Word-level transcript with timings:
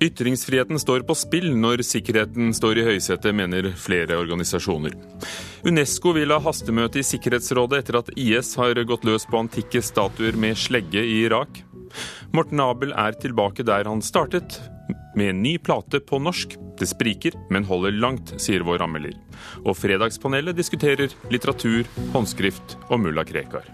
Ytringsfriheten 0.00 0.80
står 0.80 1.02
på 1.04 1.14
spill 1.18 1.50
når 1.60 1.82
sikkerheten 1.84 2.54
står 2.56 2.78
i 2.80 2.84
høysetet, 2.86 3.34
mener 3.36 3.66
flere 3.76 4.16
organisasjoner. 4.16 4.94
Unesco 5.68 6.14
vil 6.16 6.32
ha 6.32 6.38
hastemøte 6.40 7.02
i 7.02 7.04
Sikkerhetsrådet 7.04 7.82
etter 7.82 7.98
at 8.00 8.08
IS 8.16 8.54
har 8.56 8.80
gått 8.88 9.04
løs 9.04 9.28
på 9.28 9.42
antikke 9.42 9.82
statuer 9.84 10.38
med 10.40 10.56
slegge 10.56 11.04
i 11.04 11.18
Irak. 11.26 11.60
Morten 12.32 12.62
Abel 12.64 12.94
er 12.96 13.18
tilbake 13.20 13.66
der 13.66 13.90
han 13.90 14.00
startet, 14.00 14.56
med 15.18 15.34
en 15.34 15.42
ny 15.44 15.58
plate 15.58 16.00
på 16.00 16.20
norsk. 16.22 16.56
Det 16.80 16.88
spriker, 16.88 17.36
men 17.52 17.68
holder 17.68 17.92
langt, 17.92 18.32
sier 18.40 18.64
vår 18.64 18.86
anmelder. 18.86 19.18
Og 19.66 19.76
Fredagspanelet 19.76 20.56
diskuterer 20.56 21.12
litteratur, 21.28 21.84
håndskrift 22.14 22.78
og 22.88 23.02
mulla 23.04 23.26
Krekar. 23.28 23.68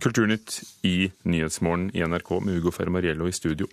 Kulturnytt 0.00 0.62
i 0.86 1.10
Nyhetsmorgen 1.22 1.90
i 1.94 2.04
NRK 2.06 2.32
med 2.40 2.56
Hugo 2.56 2.72
Fermariello 2.74 3.28
i 3.28 3.32
studio. 3.36 3.68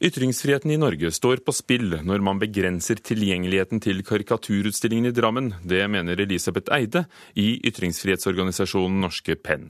Ytringsfriheten 0.00 0.70
i 0.70 0.78
Norge 0.80 1.10
står 1.12 1.42
på 1.44 1.52
spill 1.52 1.98
når 2.08 2.22
man 2.24 2.38
begrenser 2.40 3.02
tilgjengeligheten 3.04 3.82
til 3.84 4.00
karikaturutstillingen 4.08 5.10
i 5.10 5.14
Drammen. 5.14 5.52
Det 5.60 5.82
mener 5.92 6.22
Elisabeth 6.24 6.72
Eide 6.72 7.04
i 7.36 7.58
ytringsfrihetsorganisasjonen 7.68 8.96
Norske 9.04 9.36
Penn. 9.36 9.68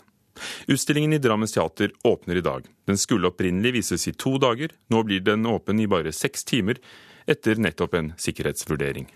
Utstillingen 0.71 1.13
i 1.13 1.19
Drammens 1.19 1.53
teater 1.53 1.91
åpner 2.07 2.39
i 2.39 2.45
dag. 2.47 2.69
Den 2.87 2.99
skulle 2.99 3.29
opprinnelig 3.29 3.75
vises 3.81 4.07
i 4.09 4.15
to 4.15 4.37
dager. 4.39 4.71
Nå 4.89 5.03
blir 5.03 5.21
den 5.27 5.47
åpen 5.51 5.83
i 5.83 5.91
bare 5.91 6.15
seks 6.15 6.47
timer, 6.47 6.79
etter 7.27 7.59
nettopp 7.59 7.99
en 7.99 8.13
sikkerhetsvurdering. 8.19 9.11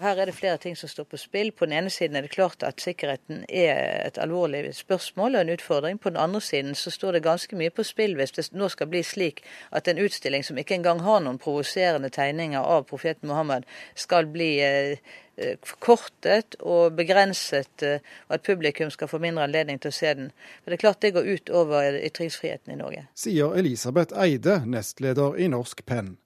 Her 0.00 0.16
er 0.16 0.30
det 0.30 0.34
flere 0.34 0.56
ting 0.56 0.76
som 0.76 0.88
står 0.88 1.04
på 1.04 1.20
spill. 1.20 1.52
På 1.52 1.66
den 1.68 1.76
ene 1.76 1.90
siden 1.90 2.16
er 2.16 2.24
det 2.24 2.32
klart 2.32 2.62
at 2.66 2.80
sikkerheten 2.80 3.44
er 3.48 4.06
et 4.06 4.18
alvorlig 4.18 4.74
spørsmål 4.74 5.34
og 5.36 5.40
en 5.40 5.54
utfordring. 5.54 6.00
På 6.00 6.10
den 6.10 6.16
andre 6.16 6.40
siden 6.40 6.74
så 6.74 6.90
står 6.90 7.12
det 7.12 7.22
ganske 7.22 7.56
mye 7.56 7.70
på 7.70 7.84
spill 7.84 8.16
hvis 8.16 8.32
det 8.32 8.48
nå 8.56 8.68
skal 8.72 8.88
bli 8.88 9.02
slik 9.04 9.42
at 9.70 9.88
en 9.88 10.00
utstilling 10.00 10.44
som 10.44 10.58
ikke 10.58 10.78
engang 10.78 11.02
har 11.04 11.20
noen 11.20 11.38
provoserende 11.38 12.08
tegninger 12.08 12.60
av 12.60 12.88
profeten 12.88 13.28
Mohammed, 13.28 13.66
skal 13.94 14.26
bli 14.26 14.54
kortet 14.60 15.28
forkortet 15.64 16.56
og 16.60 16.96
begrenset, 16.96 17.82
eh, 17.82 18.00
og 18.28 18.34
at 18.34 18.42
publikum 18.42 18.90
skal 18.90 19.08
få 19.08 19.18
mindre 19.18 19.44
anledning 19.44 19.80
til 19.80 19.88
å 19.88 19.94
se 19.94 20.14
den. 20.14 20.32
For 20.62 20.70
det 20.70 20.78
er 20.78 20.84
klart 20.84 21.02
det 21.02 21.14
går 21.14 21.28
ut 21.28 21.50
over 21.50 21.96
ytringsfriheten 22.00 22.72
i 22.72 22.76
Norge. 22.76 23.06
Sier 23.14 23.56
Elisabeth 23.56 24.16
Eide, 24.20 24.60
nestleder 24.66 25.38
i 25.38 25.48
Norsk 25.48 25.84
Penn. 25.86 26.16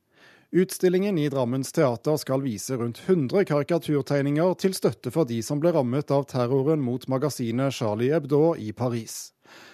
Utstillingen 0.57 1.19
i 1.19 1.29
Drammens 1.29 1.73
teater 1.73 2.17
skal 2.17 2.43
vise 2.45 2.77
rundt 2.79 3.01
100 3.07 3.43
karikaturtegninger 3.45 4.53
til 4.63 4.77
støtte 4.79 5.11
for 5.11 5.27
de 5.27 5.41
som 5.43 5.59
ble 5.59 5.73
rammet 5.75 6.13
av 6.15 6.29
terroren 6.31 6.79
mot 6.79 7.09
magasinet 7.11 7.75
Charlie 7.75 8.13
Hebdo 8.15 8.53
i 8.55 8.69
Paris. 8.71 9.33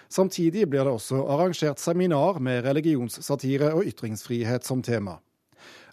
Samtidig 0.09 0.65
blir 0.71 0.89
det 0.89 0.95
også 0.95 1.21
arrangert 1.35 1.77
seminar 1.77 2.41
med 2.41 2.65
religionssatire 2.65 3.75
og 3.75 3.91
ytringsfrihet 3.93 4.65
som 4.65 4.81
tema. 4.81 5.19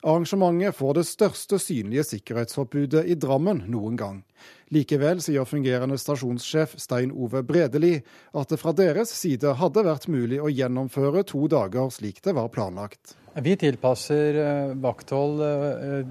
Arrangementet 0.00 0.80
får 0.80 0.96
det 0.96 1.06
største 1.10 1.60
synlige 1.60 2.06
sikkerhetsforbudet 2.14 3.04
i 3.12 3.20
Drammen 3.20 3.66
noen 3.68 4.00
gang. 4.00 4.24
Likevel 4.72 5.20
sier 5.20 5.44
fungerende 5.44 6.00
stasjonssjef 6.00 6.78
Stein 6.80 7.12
Ove 7.12 7.44
Bredeli 7.44 7.98
at 8.32 8.48
det 8.48 8.62
fra 8.64 8.72
deres 8.72 9.12
side 9.12 9.52
hadde 9.60 9.84
vært 9.84 10.08
mulig 10.08 10.40
å 10.40 10.48
gjennomføre 10.48 11.28
to 11.28 11.44
dager 11.44 11.92
slik 11.92 12.24
det 12.24 12.38
var 12.40 12.48
planlagt. 12.56 13.18
Vi 13.42 13.56
tilpasser 13.56 14.34
eh, 14.34 14.76
vakthold 14.82 15.42
eh, 15.42 16.06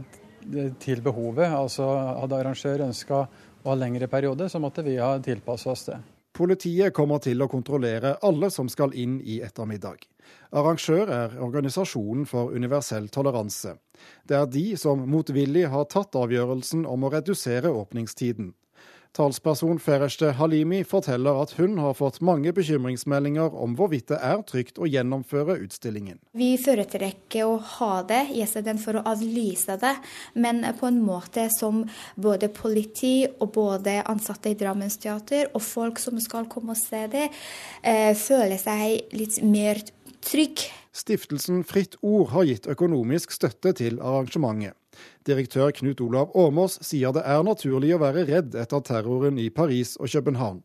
til 0.79 1.01
behovet. 1.03 1.49
Altså 1.51 1.87
Hadde 2.21 2.37
arrangør 2.39 2.85
ønska 2.87 3.23
å 3.23 3.71
ha 3.71 3.75
lengre 3.75 4.07
periode, 4.07 4.47
så 4.49 4.61
måtte 4.63 4.85
vi 4.85 4.95
ha 5.01 5.17
tilpassa 5.23 5.73
oss 5.73 5.89
det. 5.89 5.97
Politiet 6.37 6.93
kommer 6.93 7.19
til 7.19 7.41
å 7.41 7.49
kontrollere 7.49 8.13
alle 8.23 8.51
som 8.53 8.69
skal 8.69 8.93
inn 8.93 9.17
i 9.25 9.39
ettermiddag. 9.41 10.05
Arrangør 10.53 11.09
er 11.09 11.35
Organisasjonen 11.41 12.27
for 12.29 12.53
universell 12.53 13.09
toleranse. 13.09 13.73
Det 14.23 14.37
er 14.37 14.45
de 14.53 14.67
som 14.77 15.01
motvillig 15.09 15.65
har 15.73 15.87
tatt 15.89 16.15
avgjørelsen 16.15 16.85
om 16.85 17.07
å 17.07 17.11
redusere 17.15 17.73
åpningstiden. 17.73 18.53
Talsperson 19.15 19.79
Fereshte 19.81 20.31
Halimi 20.37 20.83
forteller 20.87 21.41
at 21.41 21.53
hun 21.57 21.77
har 21.81 21.95
fått 21.97 22.19
mange 22.25 22.53
bekymringsmeldinger 22.55 23.55
om 23.55 23.75
hvorvidt 23.77 24.11
det 24.11 24.19
er 24.23 24.43
trygt 24.47 24.79
å 24.81 24.89
gjennomføre 24.89 25.57
utstillingen. 25.63 26.19
Vi 26.37 26.53
foretrekker 26.61 27.47
å 27.47 27.57
ha 27.77 27.91
det 28.07 28.23
istedenfor 28.37 28.99
å 28.99 29.05
avlyse 29.13 29.77
det, 29.81 29.93
men 30.35 30.63
på 30.79 30.89
en 30.89 31.01
måte 31.03 31.47
som 31.53 31.83
både 32.15 32.51
politi 32.53 33.27
og 33.27 33.51
både 33.57 33.99
ansatte 34.07 34.53
i 34.53 34.57
Drammens 34.59 34.99
teater 35.01 35.51
og 35.53 35.63
folk 35.65 36.01
som 36.01 36.19
skal 36.23 36.49
komme 36.51 36.75
og 36.75 36.81
se 36.81 37.05
det, 37.11 37.29
eh, 37.83 38.13
føler 38.13 38.57
seg 38.61 39.13
litt 39.13 39.41
mer 39.43 39.81
trygg. 40.21 40.67
Stiftelsen 40.97 41.63
Fritt 41.63 41.95
Ord 42.01 42.31
har 42.33 42.47
gitt 42.49 42.67
økonomisk 42.67 43.31
støtte 43.35 43.73
til 43.77 43.99
arrangementet. 44.01 44.75
Direktør 45.27 45.73
Knut 45.75 46.01
Olav 46.05 46.35
Åmås 46.37 46.79
sier 46.85 47.13
det 47.15 47.25
er 47.25 47.43
naturlig 47.45 47.93
å 47.95 48.01
være 48.01 48.25
redd 48.29 48.57
etter 48.57 48.83
terroren 48.85 49.39
i 49.41 49.49
Paris 49.53 49.95
og 49.99 50.11
København. 50.13 50.63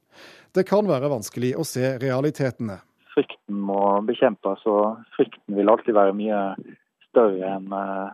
Det 0.54 0.66
kan 0.68 0.88
være 0.88 1.10
vanskelig 1.12 1.54
å 1.56 1.66
se 1.66 1.94
realitetene. 2.02 2.80
Frykten 3.12 3.60
må 3.68 3.82
bekjempes, 4.08 4.64
og 4.68 5.02
frykten 5.16 5.56
vil 5.56 5.68
alltid 5.72 5.96
være 5.96 6.16
mye 6.16 6.42
større 7.10 7.56
enn 7.58 7.72
eh, 7.76 8.10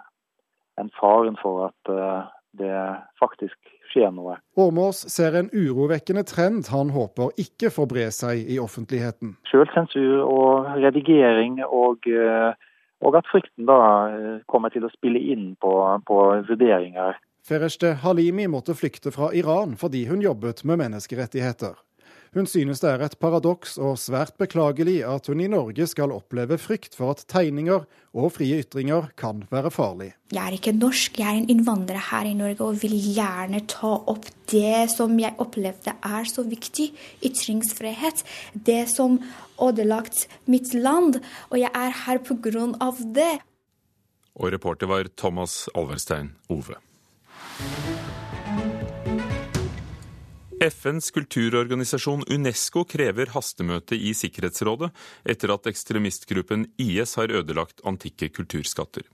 en 0.79 0.91
faren 0.99 1.39
for 1.43 1.69
at 1.69 1.93
eh, 1.93 2.31
det 2.59 2.75
faktisk 3.21 3.57
skjer 3.93 4.13
noe. 4.15 4.37
Åmås 4.59 5.05
ser 5.13 5.37
en 5.39 5.51
urovekkende 5.53 6.25
trend 6.29 6.69
han 6.73 6.93
håper 6.95 7.35
ikke 7.41 7.71
får 7.75 7.89
bre 7.91 8.07
seg 8.15 8.51
i 8.51 8.59
offentligheten. 8.63 9.37
Selvsensur 9.51 10.25
og 10.25 10.69
redigering 10.83 11.61
og 11.65 12.09
uh, 12.11 12.53
og 13.05 13.17
at 13.19 13.29
frykten 13.31 13.69
da 13.69 13.81
eh, 14.11 14.37
kommer 14.51 14.73
til 14.75 14.87
å 14.87 14.93
spille 14.93 15.21
inn 15.33 15.53
på, 15.63 15.73
på 16.07 16.19
vurderinger. 16.49 17.19
Fereshte 17.49 17.95
Halimi 18.03 18.49
måtte 18.51 18.77
flykte 18.77 19.13
fra 19.15 19.31
Iran 19.37 19.77
fordi 19.81 20.07
hun 20.11 20.25
jobbet 20.25 20.65
med 20.69 20.83
menneskerettigheter. 20.83 21.79
Hun 22.35 22.47
synes 22.47 22.83
det 22.83 22.91
er 22.91 23.03
et 23.07 23.17
paradoks 23.21 23.79
og 23.81 23.97
svært 24.01 24.35
beklagelig 24.41 25.01
at 25.09 25.31
hun 25.31 25.41
i 25.41 25.49
Norge 25.49 25.87
skal 25.89 26.13
oppleve 26.13 26.59
frykt 26.61 26.97
for 26.99 27.15
at 27.15 27.25
tegninger 27.31 27.87
og 28.19 28.33
frie 28.35 28.61
ytringer 28.61 29.09
kan 29.17 29.45
være 29.51 29.73
farlig. 29.73 30.13
Jeg 30.33 30.43
er 30.45 30.57
ikke 30.59 30.75
norsk, 30.77 31.19
jeg 31.19 31.29
er 31.29 31.41
en 31.41 31.49
innvandrer 31.49 32.03
her 32.11 32.29
i 32.29 32.37
Norge 32.37 32.65
og 32.65 32.83
vil 32.83 32.97
gjerne 32.97 33.63
ta 33.71 33.95
opp 34.13 34.29
det 34.53 34.91
som 34.93 35.17
jeg 35.21 35.37
opplevde 35.41 35.95
er 35.97 36.29
så 36.29 36.45
viktig, 36.45 36.91
ytringsfrihet. 37.25 38.25
Det 38.53 38.85
som 38.93 39.21
ødelagt 39.63 40.27
mitt 40.47 40.75
land, 40.75 41.21
og 41.51 41.61
jeg 41.61 41.73
er 41.75 41.97
her 42.05 42.21
av 42.81 43.01
det. 43.15 43.41
Og 44.37 44.53
reporter 44.53 44.87
var 44.87 45.09
Thomas 45.17 45.69
Alverstein 45.75 46.37
Ove. 46.49 46.77
FNs 50.61 51.11
kulturorganisasjon 51.11 52.25
Unesco 52.35 52.83
krever 52.85 53.31
hastemøte 53.31 53.95
i 53.95 54.11
Sikkerhetsrådet 54.17 54.89
etter 55.31 55.53
at 55.55 55.69
ekstremistgruppen 55.71 56.65
IS 56.83 57.13
har 57.21 57.31
ødelagt 57.31 57.85
antikke 57.87 58.27
kulturskatter. 58.35 59.05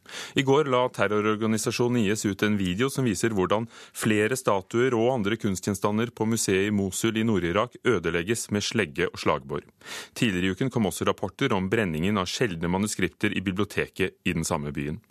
I 0.40 0.44
går 0.46 0.70
la 0.72 0.86
terrororganisasjonen 0.88 2.00
IS 2.00 2.24
ut 2.24 2.44
en 2.46 2.56
video 2.56 2.88
som 2.88 3.04
viser 3.04 3.36
hvordan 3.36 3.66
flere 3.92 4.38
statuer 4.40 4.96
og 4.96 5.10
andre 5.18 5.36
kunstgjenstander 5.42 6.14
på 6.16 6.24
museet 6.30 6.70
i 6.70 6.72
Mosul 6.72 7.20
i 7.20 7.26
Nord-Irak 7.28 7.76
ødelegges 7.84 8.46
med 8.48 8.64
slegge 8.64 9.10
og 9.12 9.20
slagbor. 9.20 9.68
Tidligere 10.16 10.48
i 10.48 10.56
uken 10.56 10.72
kom 10.72 10.88
også 10.88 11.04
rapporter 11.10 11.52
om 11.52 11.68
brenningen 11.68 12.16
av 12.24 12.30
sjeldne 12.30 12.72
manuskripter 12.72 13.36
i 13.36 13.44
biblioteket 13.44 14.16
i 14.24 14.32
den 14.32 14.48
samme 14.48 14.72
byen. 14.72 15.02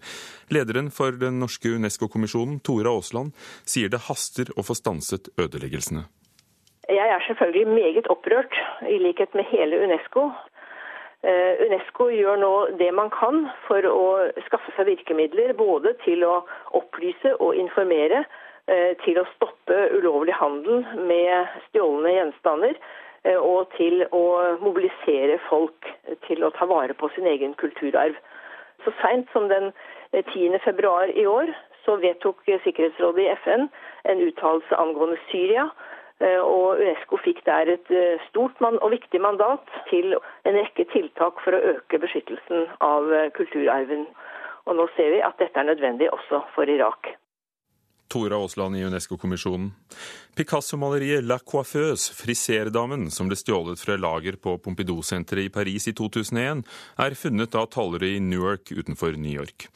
Lederen 0.49 0.89
for 0.89 1.13
den 1.13 1.37
norske 1.41 1.77
Unesco-kommisjonen, 1.77 2.57
Tora 2.65 2.89
Aasland, 2.89 3.37
sier 3.69 3.93
det 3.93 4.05
haster 4.09 4.49
å 4.57 4.65
få 4.65 4.73
stanset 4.81 5.29
ødeleggelsene. 5.37 6.07
Jeg 6.89 7.09
er 7.09 7.19
selvfølgelig 7.27 7.67
meget 7.67 8.07
opprørt, 8.07 8.61
i 8.89 8.97
likhet 8.97 9.35
med 9.35 9.43
hele 9.43 9.83
UNESCO. 9.83 10.19
Uh, 11.23 11.53
UNESCO 11.65 12.09
gjør 12.11 12.35
nå 12.35 12.55
det 12.79 12.89
man 12.93 13.07
kan 13.09 13.45
for 13.67 13.85
å 13.87 14.07
skaffe 14.43 14.73
seg 14.75 14.89
virkemidler 14.89 15.53
både 15.55 15.93
til 16.03 16.25
å 16.27 16.41
opplyse 16.75 17.31
og 17.39 17.55
informere, 17.55 18.25
uh, 18.67 18.91
til 19.05 19.21
å 19.21 19.29
stoppe 19.37 19.77
ulovlig 19.95 20.35
handel 20.35 20.83
med 21.07 21.55
stjålne 21.69 22.11
gjenstander 22.17 22.75
uh, 22.75 23.39
og 23.39 23.71
til 23.77 24.03
å 24.11 24.25
mobilisere 24.59 25.39
folk 25.47 25.87
til 26.27 26.43
å 26.43 26.51
ta 26.59 26.67
vare 26.67 26.99
på 26.99 27.07
sin 27.15 27.31
egen 27.31 27.55
kulturarv. 27.63 28.19
Så 28.83 28.91
seint 28.99 29.31
som 29.31 29.47
den 29.47 29.71
10. 30.11 30.59
februar 30.67 31.07
i 31.15 31.23
år 31.23 31.55
så 31.85 31.95
vedtok 32.03 32.43
Sikkerhetsrådet 32.67 33.23
i 33.23 33.31
FN 33.39 33.69
en 34.11 34.27
uttalelse 34.27 34.75
angående 34.75 35.23
Syria 35.31 35.69
Eh, 35.71 35.92
og 36.39 36.79
Unesco 36.79 37.17
fikk 37.23 37.41
der 37.47 37.71
et 37.75 37.89
eh, 37.91 38.21
stort 38.29 38.61
og 38.63 38.91
viktig 38.93 39.21
mandat 39.21 39.65
til 39.89 40.15
en 40.15 40.55
rekke 40.59 40.85
tiltak 40.93 41.41
for 41.43 41.55
å 41.55 41.63
øke 41.73 41.99
beskyttelsen 41.99 42.69
av 42.79 43.11
eh, 43.11 43.31
kulturarven. 43.35 44.07
Og 44.65 44.77
nå 44.79 44.87
ser 44.95 45.11
vi 45.11 45.19
at 45.25 45.39
dette 45.41 45.59
er 45.59 45.67
nødvendig 45.67 46.07
også 46.13 46.43
for 46.55 46.69
Irak. 46.69 47.15
Tora 48.13 48.37
Aasland 48.39 48.77
i 48.77 48.85
Unesco-kommisjonen. 48.87 49.71
Picasso-maleriet 50.33 51.21
La 51.23 51.37
Coiffeuse, 51.37 52.09
friserdamen, 52.17 53.11
som 53.13 53.27
ble 53.29 53.37
stjålet 53.37 53.77
fra 53.77 53.99
lager 54.01 54.39
på 54.41 54.55
Pompidou-senteret 54.65 55.45
i 55.45 55.51
Paris 55.53 55.85
i 55.91 55.93
2001, 55.93 56.63
er 57.05 57.17
funnet 57.19 57.57
av 57.59 57.67
tollere 57.75 58.09
i 58.15 58.21
Newark 58.23 58.71
utenfor 58.73 59.13
New 59.13 59.29
York. 59.29 59.67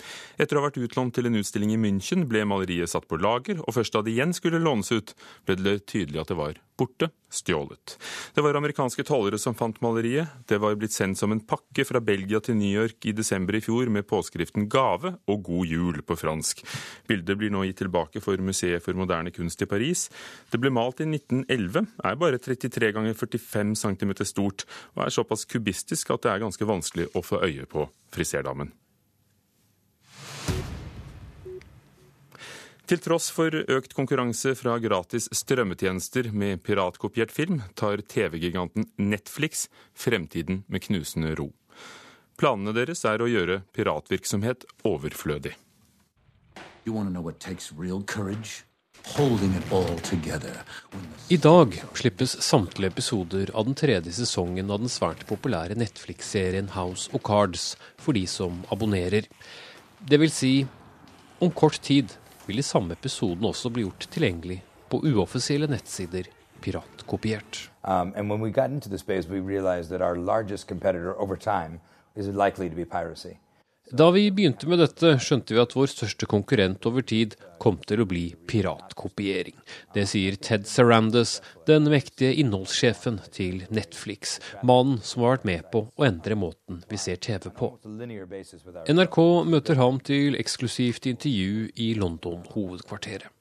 Etter 0.42 0.57
å 0.57 0.63
ha 0.63 0.71
vært 0.71 0.81
utlånt 0.81 1.13
til 1.13 1.30
en 1.30 1.38
utstilling 1.38 1.75
i 1.75 1.81
München, 1.83 2.25
ble 2.25 2.42
maleriet 2.50 2.89
satt 2.89 3.06
på 3.06 3.21
lager, 3.21 3.62
og 3.62 3.77
først 3.77 3.94
da 3.94 4.01
det 4.01 4.15
igjen 4.15 4.33
skulle 4.33 4.63
lånes 4.63 4.89
ut, 4.89 5.13
ble 5.45 5.59
det 5.62 5.83
tydelig 5.94 6.24
at 6.24 6.33
det 6.33 6.42
var 6.42 6.57
borte, 6.77 7.09
stjålet. 7.33 7.98
Det 8.33 8.42
var 8.42 8.56
amerikanske 8.56 9.04
tollere 9.04 9.39
som 9.42 9.56
fant 9.57 9.80
maleriet. 9.83 10.30
Det 10.48 10.59
var 10.62 10.77
blitt 10.80 10.94
sendt 10.95 11.19
som 11.19 11.33
en 11.33 11.42
pakke 11.44 11.83
fra 11.88 12.00
Belgia 12.04 12.39
til 12.44 12.56
New 12.59 12.69
York 12.69 13.07
i 13.09 13.15
desember 13.18 13.57
i 13.57 13.62
fjor 13.65 13.89
med 13.92 14.07
påskriften 14.07 14.69
'Gave' 14.69 15.18
og 15.27 15.44
'God 15.44 15.68
jul' 15.68 16.06
på 16.06 16.15
fransk. 16.15 16.63
Bildet 17.07 17.38
blir 17.38 17.51
nå 17.51 17.65
gitt 17.65 17.81
tilbake 17.83 18.21
for 18.21 18.38
Museet 18.38 18.83
for 18.83 18.94
moderne 18.94 19.33
kunst 19.33 19.62
i 19.62 19.65
Paris. 19.65 20.09
Det 20.47 20.59
ble 20.63 20.71
malt 20.71 21.01
i 21.03 21.07
1911, 21.09 21.88
er 22.07 22.19
bare 22.19 22.39
33 22.39 22.94
ganger 22.95 23.15
45 23.19 23.75
cm 23.75 24.13
stort, 24.23 24.63
og 24.95 25.03
er 25.03 25.13
såpass 25.13 25.44
kubistisk 25.49 26.13
at 26.15 26.23
det 26.23 26.31
er 26.33 26.44
ganske 26.45 26.67
vanskelig 26.67 27.09
å 27.11 27.23
få 27.25 27.41
øye 27.44 27.67
på 27.67 27.89
friserdamen. 28.15 28.71
Til 32.88 33.01
tross 33.03 33.27
for 33.35 33.51
økt 33.51 33.91
konkurranse 33.91 34.53
fra 34.55 34.77
gratis 34.79 35.27
strømmetjenester 35.35 36.29
med 36.31 36.61
piratkopiert 36.63 37.33
film, 37.35 37.59
tar 37.75 37.99
TV-giganten 37.99 38.88
Netflix 38.95 39.65
fremtiden 39.91 40.61
med 40.71 40.85
knusende 40.85 41.33
ro. 41.35 41.49
Planene 42.39 42.71
deres 42.77 43.03
er 43.09 43.19
å 43.19 43.27
gjøre 43.27 43.59
piratvirksomhet 43.75 44.63
overflødig. 44.88 45.57
I 51.30 51.38
dag 51.38 51.75
slippes 51.94 52.33
samtlige 52.44 52.92
episoder 52.92 53.51
av 53.54 53.65
den 53.65 53.77
tredje 53.77 54.12
sesongen 54.13 54.71
av 54.74 54.81
den 54.83 54.92
svært 54.92 55.24
populære 55.30 55.77
Netflix-serien 55.80 56.69
House 56.75 57.09
of 57.15 57.24
Cards 57.27 57.77
for 57.98 58.18
de 58.18 58.25
som 58.27 58.59
abonnerer. 58.74 59.30
Det 60.00 60.19
vil 60.21 60.33
si, 60.33 60.54
om 61.39 61.51
kort 61.51 61.80
tid 61.81 62.13
vil 62.45 62.59
de 62.62 62.65
samme 62.68 62.94
episodene 62.98 63.50
også 63.50 63.71
bli 63.74 63.88
gjort 63.88 64.09
tilgjengelig 64.13 64.59
på 64.92 65.01
uoffisielle 65.07 65.69
nettsider, 65.71 66.30
piratkopiert. 66.62 67.69
Um, 67.83 68.13
da 73.92 74.12
vi 74.12 74.25
begynte 74.31 74.68
med 74.68 74.81
dette, 74.81 75.13
skjønte 75.24 75.56
vi 75.56 75.62
at 75.62 75.74
vår 75.78 75.88
største 75.92 76.28
konkurrent 76.28 76.84
over 76.89 77.06
tid 77.07 77.38
kom 77.62 77.78
til 77.88 78.01
å 78.04 78.07
bli 78.10 78.25
piratkopiering. 78.50 79.56
Det 79.95 80.04
sier 80.12 80.36
Ted 80.44 80.68
Sarandas, 80.68 81.38
den 81.69 81.88
mektige 81.92 82.34
innholdssjefen 82.42 83.22
til 83.31 83.63
Netflix. 83.72 84.38
Mannen 84.60 85.00
som 85.07 85.24
har 85.24 85.38
vært 85.38 85.48
med 85.48 85.72
på 85.72 85.86
å 85.88 86.07
endre 86.07 86.36
måten 86.36 86.84
vi 86.89 87.00
ser 87.00 87.22
TV 87.24 87.48
på. 87.48 87.72
NRK 88.92 89.18
møter 89.48 89.80
ham 89.80 90.04
til 90.04 90.36
eksklusivt 90.40 91.07
intervju 91.13 91.72
i 91.80 91.94
London-hovedkvarteret. 91.98 93.31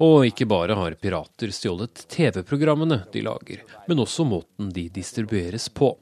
Og 0.00 0.24
ikke 0.30 0.48
bare 0.48 0.72
har 0.78 0.96
pirater 0.96 1.50
stjålet 1.52 2.06
TV-programmene 2.08 3.02
de 3.12 3.20
lager, 3.26 3.60
men 3.84 4.00
også 4.00 4.24
måten 4.24 4.70
de 4.72 4.86
distribueres 4.88 5.68
på. 5.68 5.92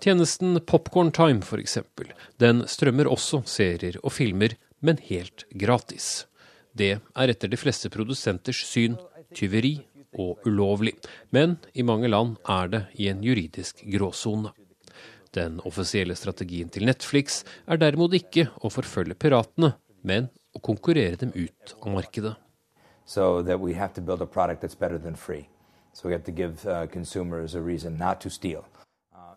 Tjenesten 0.00 0.60
Popcorn 0.64 1.10
Time 1.12 1.42
f.eks. 1.44 1.78
Den 2.40 2.62
strømmer 2.64 3.08
også 3.10 3.42
serier 3.44 3.98
og 4.00 4.14
filmer, 4.16 4.54
men 4.80 4.96
helt 5.04 5.44
gratis. 5.60 6.24
Det 6.72 6.94
er 6.96 7.32
etter 7.34 7.52
de 7.52 7.58
fleste 7.60 7.90
produsenters 7.92 8.62
syn 8.64 8.96
tyveri 9.36 9.74
og 10.16 10.40
ulovlig, 10.48 10.94
men 11.36 11.58
i 11.76 11.84
mange 11.84 12.08
land 12.08 12.38
er 12.48 12.72
det 12.72 12.82
i 12.96 13.10
en 13.12 13.20
juridisk 13.20 13.84
gråsone. 13.92 14.54
Den 15.36 15.60
offisielle 15.68 16.16
strategien 16.16 16.72
til 16.72 16.88
Netflix 16.88 17.42
er 17.68 17.76
derimot 17.76 18.16
ikke 18.16 18.48
å 18.64 18.72
forfølge 18.72 19.20
piratene, 19.20 19.74
men 20.00 20.32
å 20.56 20.64
konkurrere 20.64 21.20
dem 21.20 21.36
ut 21.36 21.76
av 21.76 21.92
markedet. 21.92 22.34
So 23.04 23.42
that 23.42 23.60
we 23.60 23.74
have 23.74 23.92
to 23.94 24.00
build 24.00 24.22
a 24.22 24.26
product 24.26 24.62
that's 24.64 24.78
better 24.78 24.96
than 24.98 25.14
free. 25.14 25.50
So 25.92 26.08
we 26.08 26.14
have 26.14 26.24
to 26.24 26.32
give 26.32 26.64
uh, 26.64 26.86
consumers 26.86 27.54
a 27.54 27.60
reason 27.60 27.98
not 27.98 28.20
to 28.22 28.30
steal. 28.30 28.64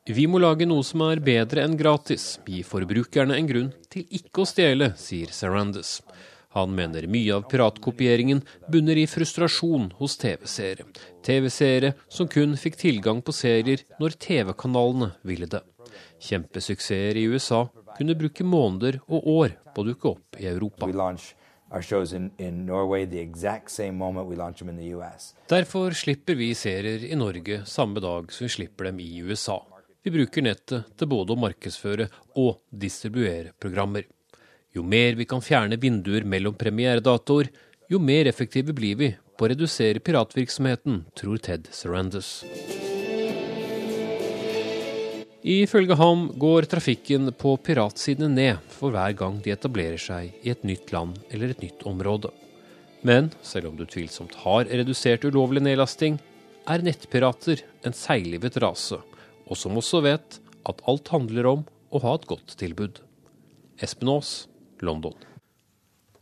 Vi 0.03 0.25
må 0.27 0.35
lage 0.41 0.65
noe 0.67 0.83
som 0.83 1.00
er 1.05 1.21
bedre 1.23 1.61
enn 1.63 1.77
gratis, 1.79 2.35
gi 2.44 2.57
forbrukerne 2.67 3.38
en 3.39 3.45
grunn 3.47 3.69
til 3.88 4.03
ikke 4.11 4.44
å 4.44 4.47
stjele, 4.50 4.89
sier 5.00 5.31
Sarandes. 5.31 6.01
Han 6.57 6.73
mener 6.75 7.07
mye 7.07 7.38
av 7.38 7.45
piratkopieringen 7.47 8.41
bunner 8.67 9.00
i 9.00 9.05
frustrasjon 9.07 9.94
hos 10.01 10.17
TV-seere. 10.19 10.83
TV-seere 11.23 11.94
som 12.11 12.27
kun 12.27 12.59
fikk 12.59 12.75
tilgang 12.83 13.23
på 13.23 13.31
serier 13.31 13.85
når 13.95 14.19
TV-kanalene 14.27 15.13
ville 15.23 15.47
det. 15.47 15.63
Kjempesuksesser 16.19 17.23
i 17.23 17.23
USA 17.31 17.63
kunne 17.95 18.19
bruke 18.19 18.44
måneder 18.44 18.99
og 19.07 19.33
år 19.39 19.57
på 19.71 19.85
å 19.85 19.88
dukke 19.88 20.15
opp 20.17 20.44
i 20.44 20.51
Europa. 20.51 20.91
Derfor 25.56 26.01
slipper 26.03 26.44
vi 26.44 26.56
serier 26.59 27.07
i 27.07 27.15
Norge 27.15 27.63
samme 27.65 28.03
dag 28.03 28.35
som 28.35 28.49
vi 28.49 28.57
slipper 28.59 28.91
dem 28.91 28.99
i 28.99 29.13
USA. 29.23 29.63
Vi 30.03 30.11
bruker 30.11 30.44
nettet 30.44 30.89
til 31.00 31.07
både 31.07 31.31
å 31.31 31.39
markedsføre 31.39 32.09
og 32.35 32.57
distribuere 32.67 33.53
programmer. 33.55 34.03
Jo 34.75 34.83
mer 34.83 35.15
vi 35.15 35.23
kan 35.29 35.39
fjerne 35.39 35.77
vinduer 35.79 36.25
mellom 36.27 36.57
premieredatoer, 36.59 37.47
jo 37.88 38.00
mer 38.03 38.27
effektive 38.27 38.75
blir 38.75 38.97
vi 39.00 39.09
på 39.38 39.45
å 39.45 39.50
redusere 39.53 40.01
piratvirksomheten, 40.03 41.05
tror 41.15 41.39
Ted 41.45 41.69
Sarandas. 41.71 42.41
Ifølge 45.44 45.95
ham 46.00 46.25
går 46.39 46.67
trafikken 46.71 47.31
på 47.39 47.56
piratsidene 47.63 48.31
ned 48.33 48.75
for 48.75 48.91
hver 48.91 49.15
gang 49.19 49.39
de 49.44 49.56
etablerer 49.56 50.03
seg 50.03 50.35
i 50.44 50.51
et 50.51 50.67
nytt 50.67 50.91
land 50.91 51.15
eller 51.31 51.56
et 51.56 51.63
nytt 51.63 51.88
område. 51.88 52.33
Men 53.07 53.31
selv 53.39 53.71
om 53.71 53.79
du 53.79 53.88
tvilsomt 53.88 54.35
har 54.44 54.67
redusert 54.67 55.23
ulovlig 55.23 55.63
nedlasting, 55.63 56.19
er 56.67 56.83
nettpirater 56.83 57.63
en 57.88 57.95
seiglivet 57.95 58.59
rase 58.63 58.99
og 59.48 59.60
som 59.60 59.78
også 59.80 60.04
vet 60.06 60.40
at 60.69 60.81
alt 60.90 61.12
handler 61.13 61.51
om 61.51 61.68
å 61.94 62.01
ha 62.06 62.16
et 62.18 62.30
godt 62.30 62.57
tilbud. 62.62 63.04
Espen 63.84 64.12
Aas, 64.13 64.48
London. 64.81 65.16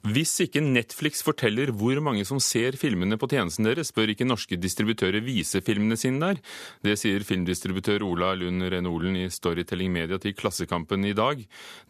Hvis 0.01 0.31
ikke 0.41 0.63
Netflix 0.65 1.19
forteller 1.21 1.69
hvor 1.77 1.99
mange 2.01 2.23
som 2.25 2.39
ser 2.41 2.73
filmene 2.79 3.19
på 3.21 3.27
tjenesten 3.29 3.67
deres, 3.67 3.91
bør 3.93 4.09
ikke 4.09 4.25
norske 4.25 4.57
distributører 4.57 5.21
vise 5.21 5.61
filmene 5.61 5.97
sine 5.99 6.17
der. 6.23 6.39
Det 6.81 6.95
sier 6.97 7.21
filmdistributør 7.25 8.07
Ola 8.07 8.31
Lund 8.33 8.65
Renolen 8.73 9.19
i 9.19 9.27
Storytelling 9.29 9.93
Media 9.93 10.17
til 10.21 10.33
Klassekampen 10.33 11.05
i 11.05 11.13
dag. 11.17 11.43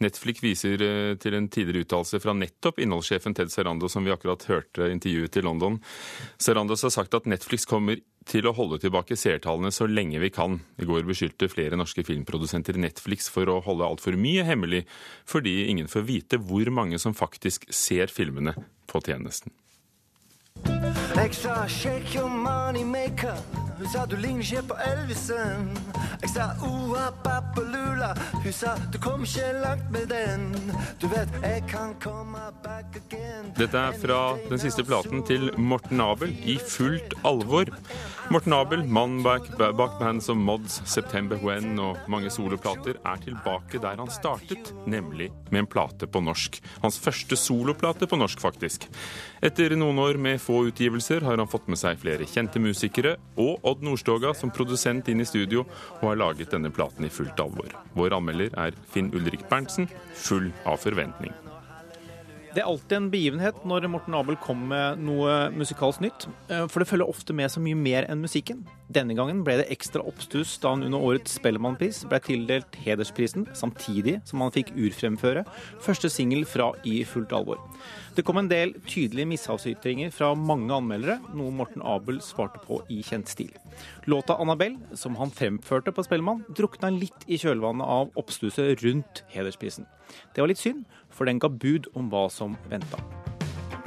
Netflix 0.04 0.44
viser 0.44 0.84
eh, 0.84 1.14
til 1.22 1.38
en 1.38 1.48
tidligere 1.48 1.86
uttalelse 1.86 2.20
fra 2.20 2.36
nettopp 2.36 2.82
innholdssjefen 2.84 3.38
Ted 3.38 3.54
Serrando, 3.54 3.88
som 3.88 4.04
vi 4.04 4.12
akkurat 4.12 4.44
hørte 4.50 4.92
intervjuet 4.92 5.32
til 5.32 5.48
London. 5.48 5.80
Serrandos 6.36 6.84
har 6.84 6.92
sagt 6.92 7.16
at 7.16 7.30
Netflix 7.32 7.64
kommer 7.64 7.96
til 8.28 8.46
å 8.46 8.54
holde 8.56 8.78
tilbake 8.82 9.16
seertallene 9.18 9.72
så 9.74 9.88
lenge 9.90 10.20
vi 10.22 10.30
kan. 10.34 10.60
I 10.78 10.88
går 10.88 11.06
beskyldte 11.08 11.50
flere 11.52 11.78
norske 11.78 12.04
filmprodusenter 12.06 12.78
Netflix 12.80 13.30
for 13.32 13.50
å 13.50 13.60
holde 13.64 13.88
altfor 13.88 14.18
mye 14.20 14.44
hemmelig, 14.48 14.84
fordi 15.28 15.66
ingen 15.72 15.90
får 15.90 16.06
vite 16.08 16.40
hvor 16.42 16.70
mange 16.74 17.00
som 17.02 17.16
faktisk 17.16 17.66
ser 17.72 18.12
filmene 18.12 18.54
på 18.90 19.02
tjenesten. 19.02 19.52
Sa 21.32 21.66
'shake 21.66 22.14
your 22.14 22.28
money 22.28 22.84
maker'. 22.84 23.61
Hun 23.82 23.90
sa 23.90 24.06
du 24.06 24.14
ligner 24.16 24.46
ikke 24.46 24.62
på 24.70 24.74
Elvisen. 24.86 25.72
Jeg 26.22 26.30
sa 26.30 26.52
oa. 26.62 27.08
Hun 28.42 28.52
sa 28.54 28.74
du 28.92 28.98
kom 29.02 29.22
ikke 29.26 29.48
langt 29.62 29.88
med 29.94 30.08
den. 30.10 30.50
Du 31.00 31.08
vet 31.10 31.30
jeg 31.42 31.62
kan 31.70 31.94
komme 32.02 32.40
back 32.64 32.96
again. 32.98 33.52
Dette 33.56 33.78
er 33.78 33.96
fra 33.98 34.18
den 34.48 34.60
siste 34.60 34.84
platen 34.86 35.22
til 35.26 35.50
Morten 35.58 36.02
Abel 36.02 36.34
i 36.46 36.58
fullt 36.58 37.14
alvor. 37.26 37.70
Morten 38.32 38.54
Abel, 38.56 38.84
mannen 38.84 39.22
bak, 39.24 39.46
bak 39.58 39.98
band 40.00 40.22
som 40.24 40.42
Mods, 40.42 40.80
September 40.88 41.38
When 41.42 41.78
og 41.82 41.98
mange 42.10 42.30
soloplater, 42.32 42.98
er 43.02 43.22
tilbake 43.22 43.80
der 43.82 43.98
han 44.00 44.10
startet, 44.10 44.72
nemlig 44.86 45.30
med 45.50 45.64
en 45.64 45.70
plate 45.70 46.08
på 46.10 46.22
norsk. 46.24 46.58
Hans 46.82 46.98
første 47.02 47.38
soloplate 47.38 48.08
på 48.08 48.18
norsk, 48.18 48.40
faktisk. 48.42 48.88
Etter 49.42 49.76
noen 49.78 49.98
år 50.02 50.18
med 50.22 50.40
få 50.42 50.64
utgivelser 50.70 51.26
har 51.26 51.38
han 51.38 51.50
fått 51.50 51.68
med 51.70 51.80
seg 51.80 52.00
flere 52.02 52.28
kjente 52.30 52.62
musikere 52.62 53.16
og 53.36 53.62
Odd 53.72 53.84
Nordstoga 53.86 54.34
som 54.36 54.52
produsent 54.52 55.08
inn 55.08 55.22
i 55.22 55.28
studio, 55.28 55.64
og 56.00 56.10
har 56.10 56.20
laget 56.20 56.52
denne 56.52 56.72
platen 56.74 57.08
i 57.08 57.12
fullt 57.12 57.40
alvor. 57.40 57.72
Vår 57.96 58.18
anmelder 58.18 58.52
er 58.66 58.76
Finn 58.92 59.08
Ulrik 59.16 59.46
Berntsen, 59.48 59.88
full 60.12 60.52
av 60.68 60.82
forventning. 60.84 61.32
Det 62.52 62.60
er 62.60 62.68
alltid 62.68 62.92
en 62.98 63.06
begivenhet 63.08 63.62
når 63.64 63.86
Morten 63.88 64.12
Abel 64.12 64.36
kommer 64.36 64.68
med 64.92 65.04
noe 65.06 65.36
musikalsk 65.56 66.02
nytt, 66.04 66.26
eh, 66.52 66.66
for 66.68 66.82
det 66.82 66.88
følger 66.90 67.08
ofte 67.08 67.32
med 67.32 67.48
så 67.48 67.62
mye 67.64 67.78
mer 67.78 68.04
enn 68.12 68.20
musikken. 68.20 68.60
Denne 68.92 69.16
gangen 69.16 69.40
ble 69.46 69.54
det 69.62 69.70
ekstra 69.72 70.04
oppstuss 70.04 70.58
da 70.60 70.74
han 70.74 70.84
under 70.84 71.00
årets 71.00 71.38
Spellemannpris 71.38 72.02
ble 72.10 72.20
tildelt 72.20 72.76
hedersprisen, 72.84 73.46
samtidig 73.56 74.18
som 74.28 74.44
han 74.44 74.52
fikk 74.52 74.74
urfremføre 74.76 75.46
første 75.80 76.12
singel 76.12 76.44
fra 76.44 76.74
I 76.84 77.00
fullt 77.08 77.32
alvor. 77.32 77.56
Det 78.12 78.26
kom 78.28 78.36
en 78.36 78.50
del 78.52 78.74
tydelige 78.84 79.30
mishavsytringer 79.30 80.12
fra 80.12 80.34
mange 80.36 80.76
anmeldere, 80.76 81.22
noe 81.32 81.54
Morten 81.56 81.80
Abel 81.80 82.20
svarte 82.20 82.60
på 82.66 82.82
i 82.92 83.00
kjent 83.00 83.32
stil. 83.32 83.56
Låta 84.04 84.36
'Annabelle', 84.36 84.94
som 84.94 85.16
han 85.16 85.30
fremførte 85.30 85.92
på 85.92 86.04
Spellemann, 86.04 86.44
drukna 86.52 86.90
litt 86.92 87.24
i 87.26 87.38
kjølvannet 87.40 87.86
av 87.86 88.10
oppstusset 88.14 88.82
rundt 88.84 89.24
hedersprisen. 89.32 89.86
Det 90.34 90.42
var 90.42 90.48
litt 90.48 90.60
synd, 90.60 90.84
for 91.12 91.24
den 91.24 91.38
ga 91.38 91.48
bud 91.48 91.88
om 91.94 92.08
hva 92.12 92.28
som 92.30 92.56
venta. 92.70 92.98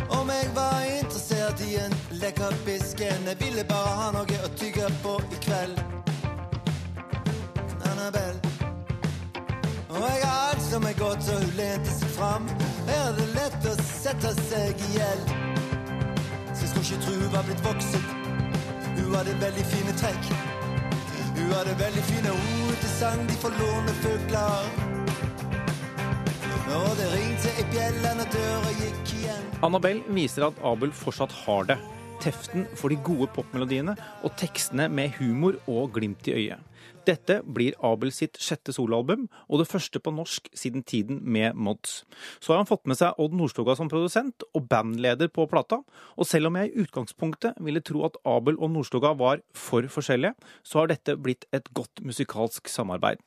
Om 0.09 0.29
jeg 0.29 0.49
var 0.55 0.81
interessert 0.85 1.61
i 1.65 1.75
en 1.81 1.93
lekker 2.21 2.53
bisken, 2.65 3.25
jeg 3.25 3.37
ville 3.41 3.63
bare 3.69 3.93
ha 3.99 4.11
noe 4.13 4.41
å 4.45 4.49
tygge 4.59 4.89
på 5.03 5.15
i 5.33 5.39
kveld. 5.45 5.81
Annabelle. 7.91 8.39
Og 9.89 10.01
jeg 10.01 10.21
har 10.27 10.51
alt 10.51 10.61
som 10.61 10.83
er 10.83 10.95
godt, 10.99 11.23
så 11.23 11.37
hun 11.39 11.51
lente 11.57 11.91
seg 11.97 12.09
fram. 12.17 12.47
Her 12.87 13.01
er 13.07 13.13
det 13.17 13.27
lett 13.33 13.69
å 13.71 13.75
sette 13.81 14.33
seg 14.45 14.83
i 14.87 14.91
gjeld. 14.97 15.31
Så 16.51 16.65
jeg 16.65 16.69
skulle 16.69 16.85
ikke 16.85 17.03
tro 17.05 17.15
hun 17.21 17.31
var 17.33 17.47
blitt 17.47 17.63
voksen. 17.65 18.09
Hun 18.97 19.15
hadde 19.15 19.37
veldig 19.41 19.65
fine 19.71 19.95
trekk. 20.01 20.29
Hun 21.35 21.49
hadde 21.53 21.79
veldig 21.79 22.03
fine 22.11 22.35
ord 22.35 22.77
til 22.83 22.93
sang 22.99 23.25
de 23.29 23.39
forlorne 23.45 23.97
fugler. 24.03 25.04
Annabelle 29.65 30.01
viser 30.15 30.47
at 30.47 30.57
Abel 30.65 30.93
fortsatt 30.95 31.33
har 31.45 31.67
det. 31.69 31.75
Teften 32.23 32.65
for 32.79 32.89
de 32.89 32.97
gode 33.05 33.27
popmelodiene 33.35 33.93
og 34.25 34.33
tekstene 34.39 34.87
med 34.89 35.13
humor 35.19 35.59
og 35.69 35.91
glimt 35.93 36.25
i 36.31 36.33
øyet. 36.39 36.63
Dette 37.05 37.37
blir 37.45 37.77
Abel 37.85 38.09
sitt 38.13 38.39
sjette 38.41 38.73
soloalbum, 38.73 39.27
og 39.45 39.61
det 39.61 39.67
første 39.69 40.01
på 40.01 40.13
norsk 40.15 40.49
siden 40.57 40.81
tiden 40.81 41.19
med 41.21 41.53
Mods. 41.53 41.99
Så 42.41 42.53
har 42.53 42.63
han 42.63 42.69
fått 42.69 42.87
med 42.89 42.97
seg 42.97 43.21
Odd 43.21 43.37
Nordstoga 43.37 43.75
som 43.77 43.91
produsent 43.91 44.47
og 44.55 44.65
bandleder 44.71 45.29
på 45.29 45.45
plata, 45.51 45.83
og 46.17 46.29
selv 46.29 46.49
om 46.49 46.57
jeg 46.57 46.71
i 46.71 46.81
utgangspunktet 46.87 47.61
ville 47.61 47.85
tro 47.85 48.07
at 48.09 48.17
Abel 48.25 48.57
og 48.57 48.73
Nordstoga 48.73 49.13
var 49.21 49.45
for 49.53 49.85
forskjellige, 49.85 50.33
så 50.65 50.81
har 50.81 50.89
dette 50.95 51.17
blitt 51.21 51.45
et 51.53 51.69
godt 51.77 52.01
musikalsk 52.01 52.73
samarbeid. 52.73 53.21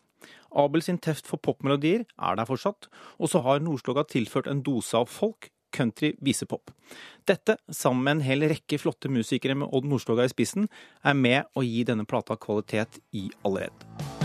Abel 0.59 0.83
sin 0.85 0.99
teft 1.03 1.29
for 1.29 1.41
popmelodier 1.43 2.05
er 2.05 2.39
der 2.39 2.49
fortsatt, 2.49 2.89
og 3.19 3.31
så 3.31 3.43
har 3.45 3.63
Nordstoga 3.65 4.07
tilført 4.09 4.49
en 4.51 4.63
dose 4.65 4.97
av 4.99 5.09
folk, 5.13 5.51
country, 5.75 6.15
visepop. 6.25 6.73
Dette, 7.29 7.59
sammen 7.69 8.05
med 8.05 8.17
en 8.17 8.27
hel 8.29 8.47
rekke 8.51 8.81
flotte 8.81 9.13
musikere 9.13 9.59
med 9.59 9.69
Odd 9.73 9.89
Nordstoga 9.91 10.25
i 10.25 10.33
spissen, 10.33 10.71
er 11.05 11.19
med 11.19 11.53
å 11.55 11.67
gi 11.67 11.85
denne 11.89 12.09
plata 12.09 12.39
kvalitet 12.41 13.03
i 13.13 13.29
allerede. 13.45 14.18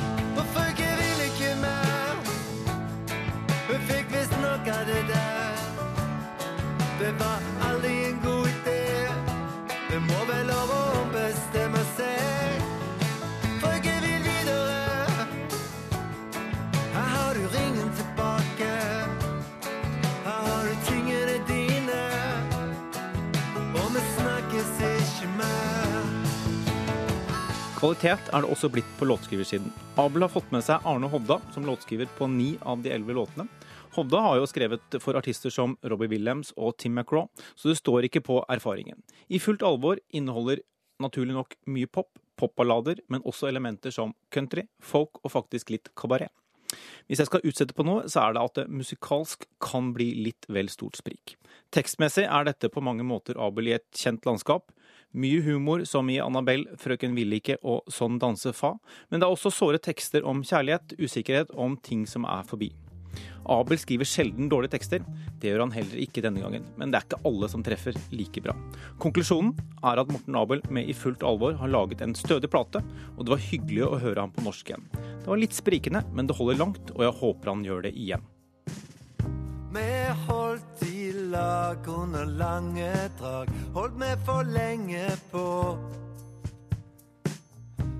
Kvalitet 27.83 28.29
er 28.31 28.45
det 28.45 28.47
også 28.47 28.69
blitt 28.71 28.91
på 28.95 29.03
låtskriversiden. 29.03 29.67
Abel 29.99 30.23
har 30.23 30.31
fått 30.31 30.53
med 30.55 30.63
seg 30.63 30.85
Arne 30.87 31.09
Hodda 31.11 31.35
som 31.51 31.65
låtskriver 31.67 32.07
på 32.15 32.29
ni 32.31 32.53
av 32.63 32.79
de 32.79 32.93
elleve 32.95 33.17
låtene. 33.17 33.43
Hodda 33.97 34.21
har 34.23 34.37
jo 34.39 34.45
skrevet 34.47 34.95
for 35.03 35.19
artister 35.19 35.51
som 35.51 35.73
Robbie 35.91 36.07
Williams 36.13 36.53
og 36.55 36.77
Tim 36.79 36.95
McRaw, 36.95 37.27
så 37.59 37.67
det 37.67 37.75
står 37.81 38.07
ikke 38.07 38.21
på 38.23 38.37
erfaringen. 38.55 39.01
I 39.27 39.41
fullt 39.43 39.65
alvor 39.67 39.99
inneholder 40.15 40.61
naturlig 41.03 41.35
nok 41.35 41.57
mye 41.75 41.89
pop, 41.91 42.07
popballader, 42.39 43.03
men 43.11 43.25
også 43.27 43.49
elementer 43.51 43.91
som 43.91 44.15
country, 44.31 44.63
folk 44.79 45.19
og 45.19 45.35
faktisk 45.35 45.75
litt 45.75 45.91
kabaret. 45.99 46.31
Hvis 47.11 47.19
jeg 47.19 47.27
skal 47.27 47.43
utsette 47.43 47.75
på 47.75 47.83
noe, 47.83 48.07
så 48.07 48.23
er 48.23 48.37
det 48.37 48.45
at 48.47 48.61
det 48.61 48.69
musikalsk 48.71 49.43
kan 49.59 49.91
bli 49.91 50.13
litt 50.23 50.47
vel 50.47 50.71
stort 50.71 50.95
sprik. 51.03 51.35
Tekstmessig 51.75 52.29
er 52.29 52.47
dette 52.47 52.71
på 52.71 52.83
mange 52.85 53.03
måter 53.03 53.35
Abel 53.43 53.73
i 53.73 53.75
et 53.75 53.89
kjent 53.91 54.23
landskap. 54.23 54.71
Mye 55.13 55.43
humor, 55.45 55.83
som 55.85 56.07
i 56.09 56.17
Annabelle, 56.17 56.73
Frøken 56.81 57.13
Villike 57.13 57.59
og 57.61 57.85
Sånn 57.93 58.15
danse 58.21 58.49
fa, 58.57 58.73
men 59.11 59.21
det 59.21 59.27
er 59.27 59.35
også 59.35 59.51
såre 59.53 59.77
tekster 59.77 60.25
om 60.25 60.41
kjærlighet, 60.41 60.95
usikkerhet 60.97 61.53
om 61.53 61.75
ting 61.77 62.07
som 62.09 62.25
er 62.25 62.41
forbi. 62.49 62.71
Abel 63.53 63.77
skriver 63.77 64.07
sjelden 64.07 64.49
dårlige 64.49 64.73
tekster. 64.73 65.03
Det 65.37 65.51
gjør 65.51 65.65
han 65.65 65.75
heller 65.75 66.01
ikke 66.01 66.23
denne 66.23 66.41
gangen, 66.41 66.65
men 66.79 66.89
det 66.89 66.97
er 66.97 67.07
ikke 67.07 67.21
alle 67.29 67.49
som 67.51 67.61
treffer 67.65 67.97
like 68.15 68.41
bra. 68.41 68.55
Konklusjonen 69.03 69.53
er 69.83 70.01
at 70.01 70.09
Morten 70.09 70.39
Abel 70.39 70.63
med 70.73 70.89
i 70.89 70.97
fullt 70.97 71.25
alvor 71.27 71.57
har 71.59 71.71
laget 71.71 72.01
en 72.01 72.17
stødig 72.17 72.49
plate, 72.49 72.81
og 73.13 73.25
det 73.25 73.35
var 73.35 73.47
hyggelig 73.51 73.85
å 73.85 73.99
høre 74.01 74.25
ham 74.25 74.33
på 74.33 74.45
norsk 74.47 74.71
igjen. 74.71 74.87
Det 74.95 75.29
var 75.29 75.43
litt 75.43 75.57
sprikende, 75.57 76.05
men 76.15 76.25
det 76.29 76.39
holder 76.39 76.61
langt, 76.63 76.95
og 76.95 77.05
jeg 77.05 77.19
håper 77.21 77.53
han 77.53 77.67
gjør 77.67 77.85
det 77.85 77.93
igjen. 77.93 78.25
Lag 81.33 81.87
under 81.87 82.25
lange 82.25 82.93
drag, 83.19 83.49
holdt 83.73 83.99
vi 84.01 84.11
for 84.25 84.43
lenge 84.43 85.07
på. 85.31 85.47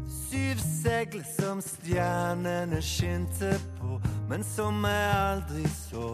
Syv 0.07 0.61
segl 0.61 1.23
som 1.37 1.61
stjernene 1.61 2.81
skinte 2.81 3.55
på, 3.79 3.99
men 4.29 4.45
som 4.45 4.85
jeg 4.85 5.09
aldri 5.17 5.65
så. 5.73 6.09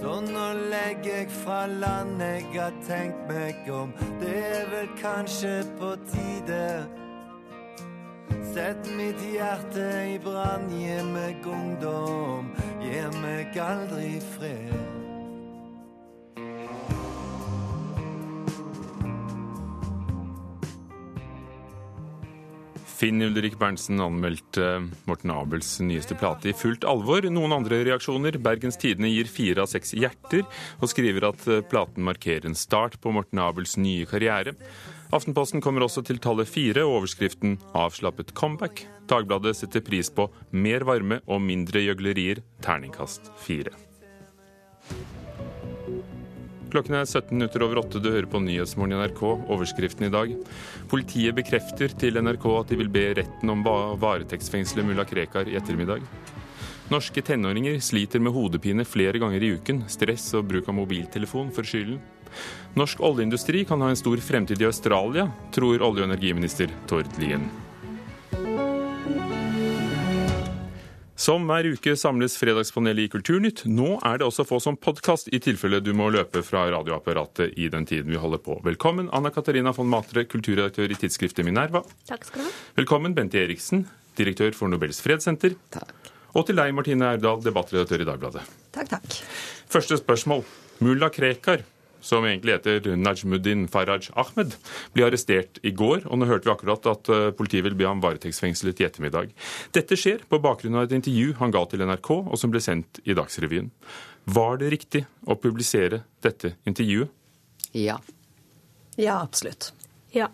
Så 0.00 0.14
nå 0.24 0.46
legger 0.72 1.18
jeg 1.18 1.28
fra 1.42 1.66
land, 1.66 2.22
jeg 2.22 2.46
har 2.54 2.78
tenkt 2.86 3.26
meg 3.28 3.68
om, 3.74 3.92
det 4.22 4.38
er 4.38 4.72
vel 4.72 4.88
kanskje 5.02 5.60
på 5.78 5.92
tide. 6.08 6.99
Sett 8.54 8.96
mitt 8.96 9.20
hjerte 9.30 9.84
i 10.10 10.16
brann, 10.18 10.64
gi 10.74 10.96
meg 11.06 11.44
ungdom, 11.46 12.48
gi 12.82 13.04
meg 13.22 13.54
aldri 13.62 14.16
fred. 14.34 14.74
Finn 23.00 23.22
Ulrik 23.22 23.54
Berntsen 23.56 24.02
anmeldte 24.02 24.82
Morten 25.06 25.30
Abels 25.30 25.76
nyeste 25.80 26.18
plate 26.18 26.50
i 26.50 26.52
fullt 26.52 26.82
alvor. 26.84 27.22
Noen 27.30 27.54
andre 27.54 27.84
reaksjoner. 27.86 28.36
Bergens 28.42 28.76
Tidende 28.82 29.14
gir 29.14 29.30
fire 29.30 29.62
av 29.62 29.70
seks 29.70 29.94
hjerter, 29.94 30.42
og 30.82 30.90
skriver 30.90 31.30
at 31.30 31.46
platen 31.70 32.02
markerer 32.04 32.50
en 32.50 32.58
start 32.58 32.98
på 33.00 33.14
Morten 33.14 33.40
Abels 33.46 33.78
nye 33.78 34.10
karriere. 34.10 34.58
Aftenposten 35.10 35.58
kommer 35.58 35.82
også 35.82 36.04
til 36.06 36.20
tallet 36.22 36.46
fire 36.46 36.84
og 36.86 37.00
overskriften 37.00 37.56
'Avslappet 37.74 38.30
comeback'. 38.30 38.84
Dagbladet 39.10 39.56
setter 39.58 39.82
pris 39.82 40.06
på 40.10 40.28
mer 40.52 40.86
varme 40.86 41.18
og 41.26 41.42
mindre 41.42 41.82
gjøglerier. 41.82 42.44
Terningkast 42.62 43.32
fire. 43.42 43.74
Klokken 46.70 46.94
er 46.94 47.04
17 47.04 47.34
minutter 47.34 47.64
over 47.66 47.82
åtte. 47.82 47.98
Du 47.98 48.06
hører 48.06 48.30
på 48.30 48.38
Nyhetsmorgen 48.38 48.94
i 48.94 49.00
NRK. 49.02 49.22
Overskriften 49.50 50.06
i 50.06 50.12
dag. 50.14 50.36
Politiet 50.88 51.34
bekrefter 51.34 51.90
til 51.98 52.14
NRK 52.22 52.46
at 52.60 52.70
de 52.70 52.78
vil 52.78 52.88
be 52.88 53.08
retten 53.18 53.50
om 53.50 53.64
varetektsfengsle 53.64 54.86
mulla 54.86 55.02
Krekar 55.04 55.50
i 55.50 55.58
ettermiddag. 55.58 56.06
Norske 56.90 57.22
tenåringer 57.22 57.82
sliter 57.82 58.22
med 58.22 58.32
hodepine 58.32 58.86
flere 58.86 59.18
ganger 59.18 59.42
i 59.42 59.52
uken. 59.58 59.82
Stress 59.90 60.30
og 60.38 60.46
bruk 60.46 60.70
av 60.70 60.78
mobiltelefon 60.78 61.50
for 61.50 61.66
skylden. 61.66 61.98
Norsk 62.78 63.00
oljeindustri 63.02 63.64
kan 63.66 63.80
ha 63.82 63.90
en 63.90 63.98
stor 63.98 64.20
fremtid 64.22 64.62
i 64.62 64.68
Australia, 64.68 65.30
tror 65.54 65.82
olje- 65.82 66.04
og 66.04 66.10
energiminister 66.10 66.70
Tord 66.90 67.10
Lien. 67.18 67.48
Som 71.20 71.44
hver 71.44 71.66
uke 71.68 71.92
samles 72.00 72.32
Fredagspanelet 72.40 73.04
i 73.04 73.10
Kulturnytt. 73.12 73.66
Nå 73.68 73.98
er 74.08 74.22
det 74.22 74.24
også 74.24 74.46
å 74.46 74.48
få 74.54 74.60
som 74.64 74.78
podkast, 74.80 75.28
i 75.28 75.40
tilfelle 75.44 75.82
du 75.84 75.90
må 75.92 76.06
løpe 76.08 76.40
fra 76.40 76.62
radioapparatet 76.72 77.58
i 77.60 77.66
den 77.68 77.84
tiden 77.84 78.08
vi 78.08 78.16
holder 78.22 78.40
på. 78.40 78.56
Velkommen 78.64 79.10
Anna 79.12 79.28
Katarina 79.34 79.74
von 79.76 79.90
Matre, 79.92 80.24
kulturredaktør 80.24 80.88
i 80.88 80.96
tidsskriftet 80.96 81.44
Minerva. 81.44 81.82
Takk 82.08 82.24
skal 82.24 82.40
du 82.40 82.46
ha. 82.46 82.54
Velkommen 82.78 83.12
Bente 83.18 83.36
Eriksen, 83.42 83.84
direktør 84.16 84.56
for 84.56 84.72
Nobels 84.72 85.02
fredssenter. 85.04 85.58
Takk. 85.76 85.92
Og 86.32 86.46
til 86.48 86.56
deg, 86.56 86.72
Martine 86.78 87.12
Aurdal, 87.12 87.44
debattredaktør 87.44 88.00
i 88.00 88.08
Dagbladet. 88.08 88.46
Takk, 88.72 88.88
takk. 88.94 89.20
Første 89.68 90.00
spørsmål. 90.00 90.46
Mulla 90.80 91.12
Krekar 91.12 91.66
som 92.04 92.26
egentlig 92.26 92.56
heter 92.58 92.96
Najmuddin 92.96 93.66
Faraj 93.70 94.10
Ahmed, 94.18 94.56
ble 94.94 95.06
arrestert 95.06 95.60
i 95.66 95.72
går. 95.76 96.06
Og 96.08 96.20
nå 96.20 96.28
hørte 96.30 96.48
vi 96.48 96.54
akkurat 96.54 96.86
at 96.90 97.10
eh, 97.12 97.30
politiet 97.36 97.66
vil 97.66 97.78
be 97.78 97.88
ham 97.88 98.02
varetektsfengslet 98.04 98.82
i 98.82 98.86
ettermiddag. 98.88 99.34
Dette 99.76 99.98
skjer 99.98 100.24
på 100.28 100.40
bakgrunn 100.42 100.78
av 100.78 100.88
et 100.88 100.96
intervju 100.98 101.36
han 101.40 101.54
ga 101.54 101.64
til 101.70 101.84
NRK, 101.86 102.12
og 102.22 102.36
som 102.40 102.52
ble 102.52 102.62
sendt 102.64 103.02
i 103.04 103.16
Dagsrevyen. 103.18 103.70
Var 104.30 104.60
det 104.60 104.72
riktig 104.74 105.04
å 105.26 105.36
publisere 105.40 106.02
dette 106.24 106.54
intervjuet? 106.68 107.10
Ja. 107.76 108.00
Ja, 108.98 109.20
absolutt. 109.22 109.72
Ja. 110.12 110.28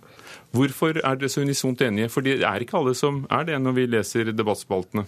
Hvorfor 0.56 0.96
er 0.96 1.18
dere 1.20 1.28
så 1.30 1.44
unisont 1.44 1.82
enige? 1.84 2.08
For 2.12 2.24
det 2.24 2.40
er 2.40 2.62
ikke 2.64 2.78
alle 2.80 2.94
som 2.96 3.24
er 3.32 3.44
det 3.48 3.58
når 3.60 3.76
vi 3.76 3.86
leser 3.92 4.32
debattspaltene. 4.32 5.04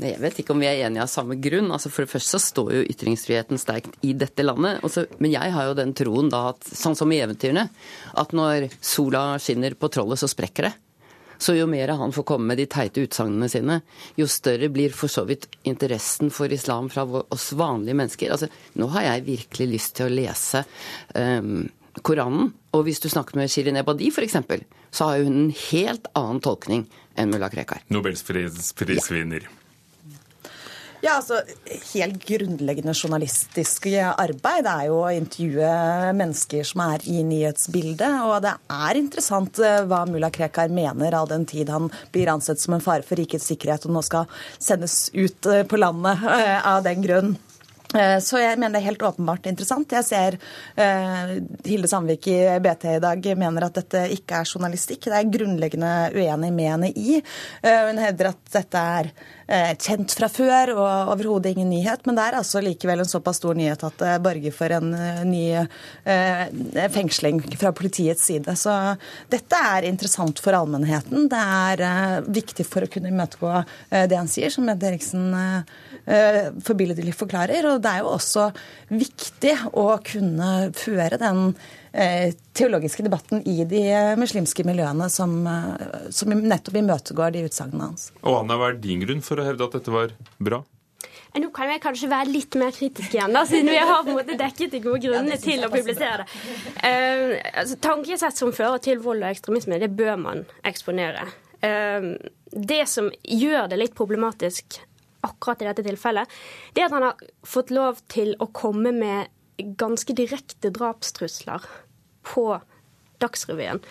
Jeg 0.00 0.20
vet 0.22 0.38
ikke 0.40 0.54
om 0.54 0.62
vi 0.62 0.68
er 0.70 0.84
enige 0.86 1.04
av 1.04 1.10
samme 1.12 1.36
grunn. 1.42 1.70
Altså 1.74 1.92
For 1.92 2.06
det 2.06 2.12
første 2.12 2.38
så 2.38 2.42
står 2.42 2.70
jo 2.74 2.84
ytringsfriheten 2.92 3.60
sterkt 3.60 3.96
i 4.06 4.14
dette 4.16 4.44
landet. 4.46 4.80
Også, 4.86 5.06
men 5.20 5.34
jeg 5.34 5.54
har 5.54 5.68
jo 5.68 5.78
den 5.78 5.94
troen 5.96 6.30
da 6.32 6.50
at, 6.54 6.64
sånn 6.64 6.96
som 6.98 7.12
i 7.12 7.20
eventyrene, 7.20 7.66
at 8.22 8.36
når 8.36 8.70
sola 8.80 9.34
skinner 9.42 9.76
på 9.76 9.90
trollet, 9.92 10.20
så 10.20 10.30
sprekker 10.30 10.70
det. 10.70 10.74
Så 11.40 11.54
jo 11.56 11.64
mer 11.70 11.88
han 11.96 12.12
får 12.12 12.24
komme 12.28 12.50
med 12.50 12.60
de 12.60 12.66
teite 12.68 13.00
utsagnene 13.00 13.48
sine, 13.48 13.78
jo 14.20 14.26
større 14.28 14.68
blir 14.72 14.92
for 14.92 15.08
så 15.08 15.24
vidt 15.28 15.46
interessen 15.64 16.28
for 16.34 16.52
islam 16.52 16.90
fra 16.92 17.06
oss 17.08 17.46
vanlige 17.56 17.96
mennesker. 17.96 18.34
Altså, 18.34 18.50
nå 18.76 18.90
har 18.92 19.06
jeg 19.06 19.28
virkelig 19.30 19.68
lyst 19.70 19.94
til 19.96 20.10
å 20.10 20.12
lese 20.12 20.66
um, 21.16 21.64
Koranen. 22.04 22.52
Og 22.76 22.84
hvis 22.86 23.00
du 23.02 23.08
snakker 23.10 23.40
med 23.40 23.50
Shirin 23.50 23.80
Ebadi 23.80 24.10
f.eks., 24.12 24.36
så 24.92 25.08
har 25.08 25.24
hun 25.24 25.46
en 25.46 25.56
helt 25.70 26.12
annen 26.18 26.42
tolkning 26.44 26.84
enn 27.18 27.32
mulla 27.32 27.48
Krekar. 27.50 27.82
Nobels 27.88 28.22
fredsprisvinner. 28.26 29.48
Ja, 29.48 29.59
altså 31.08 31.40
Helt 31.92 32.20
grunnleggende 32.26 32.92
journalistisk 32.94 33.86
arbeid 33.96 34.68
er 34.68 34.86
jo 34.90 35.00
å 35.00 35.12
intervjue 35.14 35.70
mennesker 36.18 36.66
som 36.66 36.82
er 36.84 37.04
i 37.08 37.22
nyhetsbildet. 37.26 38.20
Og 38.26 38.40
det 38.44 38.54
er 38.74 39.00
interessant 39.00 39.60
eh, 39.64 39.80
hva 39.88 40.02
mulla 40.08 40.30
Krekar 40.34 40.72
mener 40.72 41.16
all 41.16 41.30
den 41.30 41.46
tid 41.48 41.72
han 41.72 41.88
blir 42.12 42.32
ansett 42.32 42.60
som 42.60 42.76
en 42.76 42.84
fare 42.84 43.06
for 43.06 43.20
rikets 43.20 43.48
sikkerhet 43.50 43.86
og 43.88 43.96
nå 43.96 44.04
skal 44.06 44.28
sendes 44.58 45.08
ut 45.14 45.48
eh, 45.50 45.64
på 45.68 45.80
landet 45.80 46.26
eh, 46.28 46.58
av 46.60 46.84
den 46.86 47.06
grunn. 47.06 47.38
Så 47.90 48.38
jeg 48.38 48.54
mener 48.54 48.76
det 48.76 48.84
er 48.84 48.90
helt 48.92 49.02
åpenbart 49.02 49.48
interessant. 49.50 49.90
Jeg 49.90 50.06
ser 50.06 50.36
uh, 50.38 51.32
Hilde 51.66 51.88
Sandvik 51.90 52.28
i 52.30 52.36
BT 52.62 52.86
i 52.92 53.00
dag 53.02 53.26
mener 53.40 53.66
at 53.66 53.80
dette 53.80 54.04
ikke 54.14 54.38
er 54.38 54.46
journalistikk. 54.46 55.08
Det 55.08 55.16
er 55.16 55.24
jeg 55.24 55.32
grunnleggende 55.34 55.90
uenig 56.14 56.52
med 56.54 56.70
henne 56.70 56.92
i. 56.94 57.18
Uh, 57.64 57.88
hun 57.88 57.98
hevder 57.98 58.30
at 58.30 58.54
dette 58.54 58.84
er 59.00 59.10
Eh, 59.50 59.72
kjent 59.82 60.12
fra 60.14 60.28
før 60.30 60.70
og 60.76 61.08
overhodet 61.10 61.56
ingen 61.56 61.72
nyhet. 61.72 62.04
Men 62.06 62.14
det 62.14 62.26
er 62.28 62.36
altså 62.38 62.60
likevel 62.62 63.02
en 63.02 63.08
såpass 63.10 63.40
stor 63.40 63.56
nyhet 63.58 63.82
at 63.82 63.96
det 63.98 64.12
borger 64.22 64.54
for 64.54 64.70
en 64.76 64.92
eh, 64.94 65.22
ny 65.26 65.42
eh, 65.58 66.90
fengsling 66.94 67.40
fra 67.58 67.72
politiets 67.74 68.28
side. 68.30 68.54
Så 68.54 68.76
dette 69.32 69.62
er 69.72 69.88
interessant 69.88 70.38
for 70.38 70.54
allmennheten. 70.54 71.26
Det 71.32 71.40
er 71.40 72.22
viktig 72.30 72.66
for 72.68 72.86
å 72.86 72.90
kunne 72.90 73.10
imøtegå 73.10 73.64
det 73.90 74.16
han 74.16 74.30
sier, 74.30 74.52
som 74.54 74.68
Ed 74.70 74.84
Eriksen 74.86 75.34
forbilledlig 76.66 77.14
forklarer. 77.14 77.68
Og 77.70 77.82
det 77.84 77.90
er 77.92 78.00
jo 78.02 78.14
også 78.16 78.48
viktig 78.90 79.52
å 79.78 79.86
kunne 80.02 80.48
føre 80.74 81.20
den 81.20 81.52
Eh, 81.92 82.34
teologiske 82.52 83.02
debatten 83.02 83.40
i 83.50 83.64
de 83.66 83.82
muslimske 84.14 84.62
miljøene 84.62 85.08
som, 85.10 85.32
eh, 85.46 86.10
som 86.14 86.30
nettopp 86.30 86.76
imøtegår 86.78 87.32
de 87.34 87.46
utsagnene 87.48 87.88
hans. 87.88 88.12
Og 88.22 88.44
Anna, 88.44 88.54
Hva 88.54 88.68
er 88.70 88.78
din 88.78 89.00
grunn 89.00 89.20
for 89.20 89.36
å 89.36 89.44
hevde 89.44 89.64
at 89.64 89.72
dette 89.72 89.90
var 89.90 90.12
bra? 90.38 90.62
Eh, 91.34 91.40
nå 91.40 91.52
kan 91.52 91.68
jeg 91.68 91.80
kanskje 91.80 92.08
være 92.08 92.30
litt 92.30 92.54
mer 92.54 92.70
kritisk 92.70 93.10
igjen, 93.10 93.32
da, 93.32 93.42
siden 93.44 93.66
vi 93.66 93.76
har 93.76 94.04
på 94.04 94.10
en 94.10 94.18
måte 94.20 94.38
dekket 94.38 94.70
de 94.70 94.80
gode 94.80 95.02
grunnene 95.02 95.40
til 95.42 95.64
å 95.64 95.70
publisere 95.70 96.18
det. 96.18 96.28
Uh, 96.78 97.40
altså, 97.58 97.76
tankesett 97.80 98.36
som 98.36 98.52
fører 98.52 98.78
til 98.78 98.98
vold 99.00 99.24
og 99.24 99.30
ekstremisme, 99.30 99.80
det 99.80 99.90
bør 99.90 100.16
man 100.16 100.46
eksponere. 100.62 101.26
Uh, 101.58 102.14
det 102.54 102.86
som 102.88 103.10
gjør 103.22 103.68
det 103.68 103.78
litt 103.78 103.94
problematisk 103.98 104.78
akkurat 105.26 105.62
i 105.62 105.68
dette 105.68 105.84
tilfellet, 105.86 106.40
det 106.74 106.82
er 106.82 106.88
at 106.88 106.96
han 106.96 107.08
har 107.10 107.28
fått 107.46 107.72
lov 107.74 108.00
til 108.12 108.34
å 108.40 108.48
komme 108.56 108.92
med 108.96 109.30
ganske 109.80 110.14
direkte 110.16 110.72
drapstrusler 110.72 111.66
på 112.26 112.46
Dagsrevyen. 113.20 113.82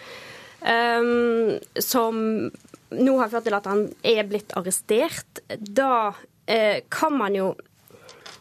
Um, 0.59 1.59
som 1.79 2.17
nå 2.89 3.13
har 3.21 3.29
ført 3.31 3.45
til 3.48 3.55
at 3.55 3.67
han 3.69 3.86
er 4.03 4.25
blitt 4.27 4.55
arrestert. 4.59 5.43
Da 5.48 6.12
uh, 6.12 6.77
kan 6.91 7.15
man 7.15 7.38
jo 7.38 7.53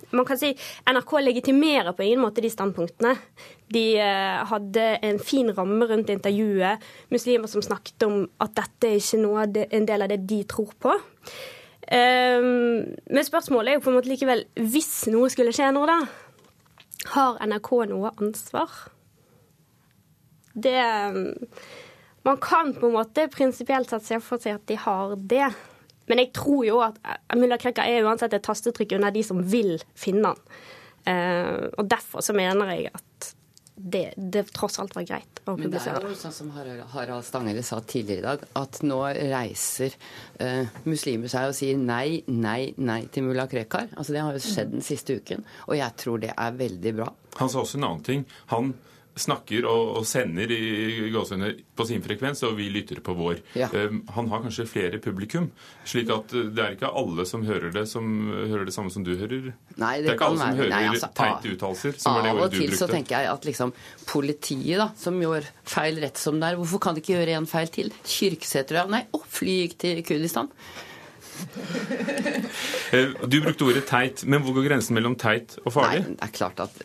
man 0.09 0.25
kan 0.25 0.39
si 0.41 0.55
NRK 0.89 1.11
legitimerer 1.21 1.93
på 1.93 2.03
ingen 2.07 2.23
måte 2.23 2.41
de 2.41 2.49
standpunktene. 2.49 3.13
De 3.69 3.85
uh, 4.01 4.41
hadde 4.49 4.87
en 5.05 5.21
fin 5.21 5.53
ramme 5.53 5.85
rundt 5.91 6.09
intervjuet. 6.15 6.81
Muslimer 7.13 7.51
som 7.53 7.63
snakket 7.65 8.09
om 8.09 8.23
at 8.41 8.57
dette 8.57 8.89
er 8.89 8.97
ikke 9.03 9.21
noe, 9.21 9.45
en 9.45 9.89
del 9.89 10.07
av 10.07 10.13
det 10.15 10.23
de 10.31 10.41
tror 10.49 10.73
på. 10.81 10.97
Um, 11.89 12.97
men 13.09 13.25
spørsmålet 13.25 13.71
er 13.71 13.79
jo 13.79 13.85
på 13.87 13.93
en 13.93 13.97
måte 13.97 14.11
likevel 14.11 14.43
hvis 14.61 15.07
noe 15.09 15.31
skulle 15.33 15.55
skje 15.57 15.71
nå, 15.73 15.87
da 15.89 16.03
har 17.15 17.39
NRK 17.47 17.71
noe 17.89 18.13
ansvar? 18.19 18.69
Det 20.53 20.83
Man 22.27 22.41
kan 22.43 22.75
på 22.75 22.89
en 22.91 22.97
måte 22.99 23.29
prinsipielt 23.33 23.91
sett 23.91 24.05
se 24.05 24.19
for 24.21 24.43
seg 24.43 24.59
at 24.59 24.67
de 24.69 24.77
har 24.77 25.15
det. 25.17 25.47
Men 26.11 26.21
jeg 26.21 26.33
tror 26.37 26.65
jo 26.67 26.81
at 26.85 26.99
mulla 27.39 27.57
Krekar 27.61 27.89
er 27.89 28.05
uansett 28.05 28.35
et 28.37 28.45
tastetrykk 28.45 28.97
under 28.99 29.15
de 29.15 29.23
som 29.25 29.41
vil 29.41 29.79
finne 29.97 30.35
han. 30.35 30.43
Uh, 31.09 31.71
og 31.79 31.87
derfor 31.89 32.21
så 32.25 32.35
mener 32.37 32.75
jeg 32.75 32.91
at 32.93 33.31
det, 33.79 34.15
det, 34.17 34.43
tross 34.55 34.79
alt 34.83 34.95
var 34.97 35.07
greit 35.07 35.41
å 35.45 35.55
publisere. 35.57 35.99
Men 35.99 36.03
det 36.03 36.11
er 36.11 36.15
jo 36.15 36.21
sånn 36.21 36.35
som 36.35 36.51
Harald 36.93 37.27
Stanghelle 37.27 37.63
sa 37.67 37.79
tidligere 37.81 38.21
i 38.21 38.27
dag, 38.27 38.45
at 38.61 38.81
nå 38.87 38.99
reiser 39.17 39.95
eh, 40.43 40.69
muslimer 40.89 41.31
seg 41.33 41.53
og 41.53 41.57
sier 41.59 41.79
nei, 41.79 42.21
nei, 42.27 42.75
nei 42.77 43.01
til 43.15 43.29
mulla 43.29 43.47
Krekar. 43.51 43.93
Altså 43.95 44.17
Det 44.17 44.25
har 44.25 44.37
jo 44.37 44.43
skjedd 44.43 44.75
den 44.75 44.85
siste 44.85 45.19
uken, 45.21 45.47
og 45.69 45.79
jeg 45.79 45.99
tror 46.03 46.23
det 46.27 46.35
er 46.35 46.59
veldig 46.59 46.95
bra. 47.01 47.09
Han 47.39 47.53
sa 47.53 47.63
også 47.63 47.79
en 47.79 47.89
annen 47.91 48.07
ting. 48.07 48.27
Han 48.53 48.75
snakker 49.21 49.67
og, 49.69 49.99
og 50.01 50.07
sender 50.09 50.53
i 50.55 51.11
på 51.79 51.87
sin 51.89 52.03
frekvens, 52.05 52.43
og 52.47 52.57
vi 52.59 52.69
lytter 52.73 53.01
på 53.05 53.15
vår. 53.19 53.43
Ja. 53.59 53.69
Um, 53.73 54.03
han 54.15 54.31
har 54.33 54.43
kanskje 54.45 54.67
flere 54.69 55.01
publikum, 55.03 55.51
slik 55.89 56.11
at 56.15 56.35
uh, 56.35 56.49
det 56.55 56.65
er 56.65 56.77
ikke 56.77 56.91
alle 57.01 57.27
som 57.29 57.45
hører 57.47 57.73
det, 57.75 57.85
som 57.91 58.09
hører 58.33 58.67
det 58.69 58.75
samme 58.75 58.93
som 58.95 59.07
du 59.07 59.15
hører. 59.19 59.53
Nei, 59.77 59.95
det, 60.01 60.09
det 60.09 60.13
er 60.13 60.19
ikke 60.19 60.31
alle 60.33 60.43
som 60.43 60.61
hører 60.63 60.75
Nei, 60.75 60.83
altså, 60.93 61.13
teite 61.19 61.55
uttalelser, 61.55 62.01
som 62.01 62.19
var 62.19 62.27
det 62.27 62.35
ordet 62.35 62.51
du 62.53 62.59
brukte. 62.59 62.59
Av 62.59 62.65
og 62.65 62.73
til 62.73 62.81
så 62.81 62.91
tenker 62.91 63.17
jeg 63.17 63.31
at 63.33 63.49
liksom 63.49 63.75
politiet, 64.09 64.83
da, 64.83 64.91
som 64.99 65.23
gjør 65.23 65.49
feil 65.69 66.03
rett 66.05 66.21
som 66.21 66.43
det 66.43 66.53
er, 66.53 66.61
hvorfor 66.61 66.85
kan 66.85 66.97
de 66.99 67.05
ikke 67.05 67.17
gjøre 67.17 67.39
en 67.39 67.49
feil 67.51 67.73
til? 67.75 67.95
Kyrksæter, 68.05 68.83
ja. 68.83 68.87
Nei, 68.91 69.05
å, 69.15 69.23
fly 69.39 69.63
gikk 69.63 69.81
til 69.85 70.05
Kurdistan. 70.07 70.53
Eh, 72.93 73.11
du 73.29 73.41
brukte 73.45 73.67
ordet 73.69 73.85
teit, 73.87 74.25
men 74.25 74.43
hvor 74.43 74.57
går 74.57 74.71
grensen 74.71 74.97
mellom 74.97 75.15
teit 75.21 75.59
og 75.65 75.75
farlig? 75.75 76.03
Nei, 76.07 76.17
det 76.17 76.25
er 76.27 76.33
klart 76.35 76.63
at 76.65 76.79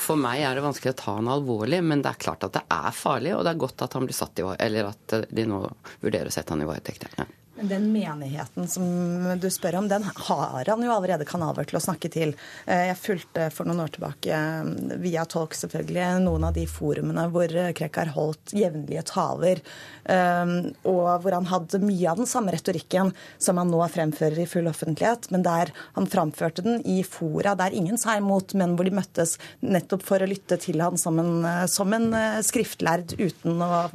for 0.00 0.20
meg 0.20 0.42
er 0.44 0.56
det 0.56 0.64
vanskelig 0.64 0.94
å 0.94 0.98
ta 1.00 1.16
han 1.18 1.28
alvorlig, 1.30 1.82
men 1.84 2.02
det 2.04 2.14
er 2.14 2.22
klart 2.24 2.46
at 2.46 2.56
det 2.56 2.64
er 2.72 2.96
farlig, 2.96 3.34
og 3.36 3.44
det 3.44 3.52
er 3.52 3.62
godt 3.66 3.84
at 3.86 3.96
han 3.98 4.08
blir 4.08 4.16
satt 4.16 4.40
i 4.40 4.46
at 4.46 5.14
de 5.28 5.46
nå 5.48 5.60
vurderer 6.00 6.30
å 6.30 6.34
sette 6.34 6.54
han 6.54 6.64
i 6.64 6.68
varetekt. 6.68 7.06
Ja. 7.18 7.28
Den 7.62 7.92
menigheten 7.92 8.68
som 8.68 9.38
du 9.40 9.50
spør 9.50 9.76
om, 9.76 9.88
den 9.88 10.04
har 10.16 10.64
han 10.66 10.84
jo 10.84 10.92
allerede 10.94 11.26
kanaler 11.28 11.66
til 11.68 11.76
å 11.76 11.82
snakke 11.84 12.08
til. 12.12 12.32
Eh, 12.64 12.86
jeg 12.88 12.96
fulgte 12.96 13.48
for 13.52 13.68
noen 13.68 13.82
år 13.84 13.92
tilbake, 13.92 14.32
eh, 14.32 14.96
via 15.02 15.26
tolk 15.28 15.52
selvfølgelig, 15.58 16.22
noen 16.24 16.46
av 16.48 16.54
de 16.56 16.64
forumene 16.70 17.26
hvor 17.32 17.52
Krekar 17.76 18.14
holdt 18.14 18.54
jevnlige 18.56 19.04
taler, 19.10 19.60
eh, 20.04 20.54
og 20.88 21.10
hvor 21.20 21.36
han 21.36 21.50
hadde 21.50 21.82
mye 21.84 22.08
av 22.08 22.22
den 22.22 22.30
samme 22.30 22.54
retorikken 22.54 23.12
som 23.36 23.60
han 23.60 23.68
nå 23.70 23.82
fremfører 23.92 24.40
i 24.40 24.48
full 24.48 24.70
offentlighet, 24.70 25.28
men 25.30 25.44
der 25.44 25.74
han 25.98 26.08
framførte 26.08 26.64
den 26.64 26.80
i 26.88 27.02
fora 27.04 27.54
der 27.54 27.76
ingen 27.76 27.98
sa 28.00 28.16
imot, 28.16 28.54
men 28.54 28.76
hvor 28.76 28.88
de 28.88 28.96
møttes 28.96 29.36
nettopp 29.60 30.06
for 30.06 30.22
å 30.22 30.30
lytte 30.30 30.56
til 30.56 30.80
han 30.80 30.96
som 30.96 31.20
en, 31.20 31.68
som 31.68 31.92
en 31.92 32.08
skriftlærd 32.40 33.18
uten 33.20 33.60
å 33.60 33.90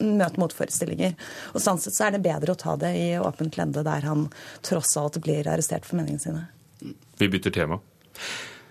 møte 0.00 0.40
motforestillinger. 0.40 1.14
Og 1.52 1.60
Sånn 1.60 1.78
sett 1.78 1.94
så 1.94 2.08
er 2.08 2.16
det 2.16 2.24
bedre 2.24 2.56
å 2.56 2.58
ta 2.58 2.78
det 2.80 2.94
i 2.96 3.09
åpent 3.18 3.58
lende 3.58 3.82
der 3.86 4.06
han 4.06 4.28
tross 4.66 4.96
alt 5.00 5.18
blir 5.24 5.48
arrestert 5.50 5.88
for 5.88 5.98
meningene 5.98 6.22
sine. 6.22 6.46
Vi 7.18 7.28
bytter 7.28 7.52
tema. 7.54 7.80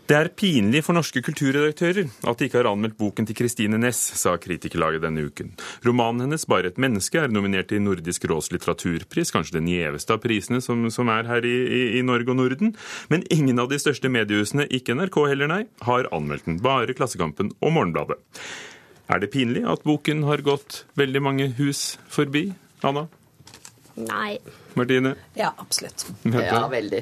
Det 0.09 0.17
er 0.17 0.31
pinlig 0.33 0.79
for 0.81 0.97
norske 0.97 1.21
kulturredaktører 1.21 2.07
at 2.25 2.39
de 2.39 2.47
ikke 2.47 2.57
har 2.57 2.67
anmeldt 2.71 2.95
boken 2.97 3.27
til 3.29 3.35
Kristine 3.37 3.77
Næss, 3.77 3.99
sa 4.17 4.31
Kritikerlaget 4.41 5.03
denne 5.03 5.21
uken. 5.27 5.51
Romanen 5.85 6.23
hennes 6.25 6.47
'Bare 6.49 6.71
et 6.71 6.79
menneske' 6.81 7.21
er 7.21 7.27
nominert 7.29 7.67
til 7.69 7.83
Nordisk 7.83 8.25
råds 8.25 8.49
litteraturpris, 8.49 9.29
kanskje 9.29 9.59
den 9.59 9.69
gjeveste 9.69 10.09
av 10.09 10.23
prisene 10.23 10.63
som, 10.65 10.89
som 10.89 11.09
er 11.13 11.29
her 11.29 11.45
i, 11.45 11.53
i, 11.67 11.99
i, 11.99 12.01
Norge 12.01 12.33
og 12.33 12.37
Norden. 12.41 12.73
Men 13.09 13.21
ingen 13.29 13.59
av 13.59 13.69
de 13.69 13.77
største 13.77 14.09
mediehusene, 14.09 14.65
ikke 14.73 14.97
NRK 14.97 15.27
heller, 15.29 15.47
nei, 15.47 15.63
har 15.85 16.09
anmeldt 16.11 16.45
den. 16.45 16.57
Bare 16.57 16.97
Klassekampen 16.97 17.53
og 17.61 17.71
Morgenbladet. 17.71 18.17
Er 19.09 19.19
det 19.21 19.29
pinlig 19.29 19.61
at 19.69 19.85
boken 19.85 20.23
har 20.25 20.41
gått 20.41 20.85
veldig 20.97 21.21
mange 21.21 21.53
hus 21.61 21.99
forbi, 22.09 22.55
Anna? 22.81 23.05
Nei. 23.99 24.37
Martine? 24.79 25.15
Ja, 25.35 25.53
absolutt. 25.57 26.05
Ja, 26.23 26.67
veldig. 26.71 27.01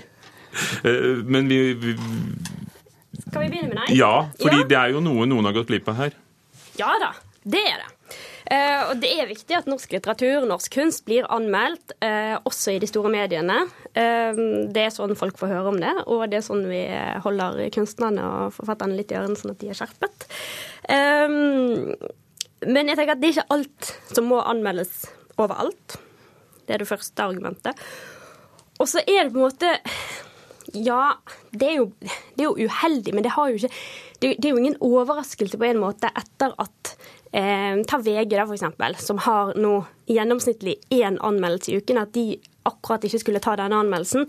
Eh, 0.83 1.23
men 1.25 1.49
vi, 1.51 1.59
vi, 1.77 1.93
Skal 3.27 3.43
vi 3.43 3.49
begynne 3.51 3.69
med 3.73 3.77
nei? 3.83 3.91
Ja, 3.97 4.29
fordi 4.39 4.63
Ja. 4.63 4.69
det 4.71 4.79
er 4.79 4.95
jo 4.95 5.03
noe 5.05 5.27
noen 5.29 5.45
har 5.45 5.53
gått 5.53 5.69
glipp 5.69 5.89
av 5.91 5.99
her. 6.01 6.17
Ja 6.79 6.93
da, 7.01 7.11
det 7.43 7.61
er 7.61 7.83
det. 7.83 7.93
Uh, 8.47 8.83
og 8.93 9.01
det 9.03 9.09
er 9.11 9.27
viktig 9.27 9.57
at 9.57 9.65
norsk 9.67 9.91
litteratur, 9.91 10.45
norsk 10.47 10.71
kunst, 10.71 11.01
blir 11.03 11.25
anmeldt, 11.35 11.91
uh, 11.99 12.37
også 12.47 12.77
i 12.77 12.79
de 12.79 12.87
store 12.87 13.11
mediene. 13.11 13.57
Uh, 13.91 14.39
det 14.71 14.85
er 14.85 14.93
sånn 14.95 15.17
folk 15.19 15.35
får 15.39 15.51
høre 15.51 15.73
om 15.73 15.79
det, 15.81 15.91
og 16.07 16.23
det 16.31 16.39
er 16.39 16.45
sånn 16.45 16.63
vi 16.69 16.79
holder 17.25 17.59
kunstnerne 17.75 18.23
og 18.23 18.55
forfatterne 18.55 18.95
litt 18.95 19.11
i 19.11 19.19
ørene, 19.19 19.35
sånn 19.35 19.51
at 19.51 19.59
de 19.59 19.73
er 19.73 19.79
skjerpet. 19.81 20.27
Men 22.67 22.89
jeg 22.89 22.97
tenker 22.97 23.13
at 23.17 23.19
det 23.21 23.27
er 23.27 23.35
ikke 23.35 23.53
alt 23.57 23.91
som 24.15 24.29
må 24.31 24.39
anmeldes 24.47 25.09
overalt. 25.37 25.99
Det 26.67 26.75
er 26.75 26.83
det 26.83 26.89
første 26.89 27.23
argumentet. 27.23 27.87
Og 28.77 28.89
så 28.89 29.01
er 29.01 29.25
det 29.25 29.33
på 29.33 29.41
en 29.41 29.47
måte 29.47 29.73
Ja, 30.75 31.15
det 31.55 31.69
er 31.69 31.77
jo, 31.79 31.85
det 32.35 32.43
er 32.43 32.49
jo 32.49 32.67
uheldig, 32.67 33.13
men 33.15 33.23
det, 33.23 33.31
har 33.37 33.49
jo 33.49 33.61
ikke, 33.61 33.69
det, 34.19 34.33
det 34.35 34.49
er 34.49 34.51
jo 34.51 34.59
ingen 34.59 34.81
overraskelse 34.83 35.57
på 35.57 35.69
en 35.69 35.79
måte 35.79 36.11
etter 36.11 36.51
at 36.59 36.91
eh, 37.31 37.79
Ta 37.87 37.99
VG, 38.03 38.33
da, 38.35 38.43
eksempel, 38.51 38.97
som 38.99 39.21
har 39.23 39.53
nå 39.55 39.77
gjennomsnittlig 40.11 40.75
én 40.91 41.19
anmeldelse 41.23 41.71
i 41.71 41.79
uken, 41.79 42.01
at 42.03 42.11
de 42.17 42.25
akkurat 42.67 43.07
ikke 43.07 43.21
skulle 43.23 43.43
ta 43.43 43.55
denne 43.59 43.79
anmeldelsen. 43.79 44.27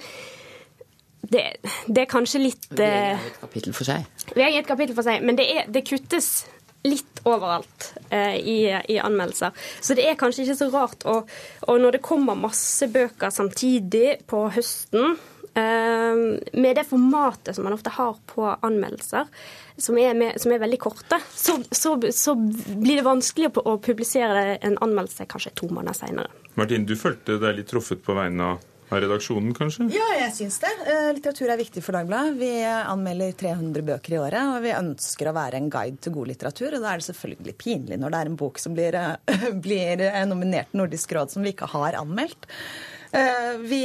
Det, 1.28 1.42
det 1.90 2.04
er 2.04 2.08
kanskje 2.08 2.44
litt 2.44 2.70
eh, 2.78 3.18
Et 3.18 3.40
kapittel 3.42 3.74
for 3.74 3.88
seg. 3.90 4.06
VG 4.30 4.44
er 4.46 4.60
et 4.62 4.70
kapittel 4.70 4.94
for 4.96 5.10
seg, 5.10 5.26
men 5.26 5.36
det, 5.36 5.48
er, 5.50 5.66
det 5.74 5.82
kuttes 5.90 6.46
litt 6.88 7.22
overalt 7.28 7.92
eh, 8.10 8.36
i, 8.36 8.58
i 8.88 8.98
anmeldelser. 9.02 9.54
Så 9.80 9.96
det 9.98 10.06
er 10.08 10.18
kanskje 10.18 10.46
ikke 10.46 10.58
så 10.60 10.70
rart. 10.72 11.06
Og, 11.08 11.28
og 11.68 11.80
når 11.82 11.98
det 11.98 12.04
kommer 12.06 12.38
masse 12.38 12.88
bøker 12.92 13.32
samtidig 13.34 14.20
på 14.30 14.46
høsten, 14.54 15.16
eh, 15.58 16.22
med 16.52 16.78
det 16.78 16.86
formatet 16.88 17.56
som 17.56 17.68
man 17.68 17.76
ofte 17.76 17.92
har 17.94 18.16
på 18.30 18.46
anmeldelser, 18.54 19.28
som 19.78 19.98
er, 19.98 20.14
med, 20.18 20.40
som 20.42 20.52
er 20.52 20.62
veldig 20.62 20.80
korte, 20.82 21.20
så, 21.34 21.58
så, 21.70 21.94
så 22.14 22.34
blir 22.34 22.98
det 22.98 23.06
vanskelig 23.06 23.52
å, 23.62 23.76
publisere 23.82 24.56
en 24.56 24.78
anmeldelse 24.82 25.28
kanskje 25.30 25.54
to 25.60 25.70
måneder 25.70 25.96
seinere. 26.00 26.32
Martin, 26.58 26.86
du 26.88 26.96
følte 26.98 27.38
deg 27.38 27.60
litt 27.60 27.70
truffet 27.70 28.02
på 28.02 28.16
vegne 28.18 28.54
av 28.54 28.66
av 28.92 29.02
redaksjonen, 29.02 29.52
kanskje? 29.56 29.88
Ja, 29.92 30.06
jeg 30.16 30.34
syns 30.36 30.58
det. 30.62 30.70
Eh, 30.88 31.10
Litteratur 31.16 31.50
er 31.52 31.60
viktig 31.60 31.82
for 31.84 31.96
Dagbladet. 31.98 32.36
Vi 32.40 32.50
anmelder 32.64 33.34
300 33.38 33.84
bøker 33.84 34.16
i 34.16 34.20
året, 34.22 34.40
og 34.54 34.64
vi 34.64 34.74
ønsker 34.74 35.28
å 35.28 35.36
være 35.36 35.60
en 35.60 35.70
guide 35.72 36.00
til 36.04 36.14
god 36.16 36.30
litteratur. 36.32 36.76
Og 36.76 36.84
da 36.84 36.92
er 36.92 37.02
det 37.02 37.08
selvfølgelig 37.10 37.56
pinlig 37.60 37.98
når 38.00 38.14
det 38.14 38.20
er 38.20 38.30
en 38.30 38.38
bok 38.40 38.60
som 38.62 38.76
blir, 38.76 38.96
eh, 38.98 39.48
blir 39.66 40.04
eh, 40.08 40.20
nominert 40.28 40.76
Nordisk 40.78 41.12
råd 41.16 41.34
som 41.34 41.44
vi 41.44 41.54
ikke 41.54 41.70
har 41.74 41.98
anmeldt. 42.00 42.48
Vi 43.08 43.78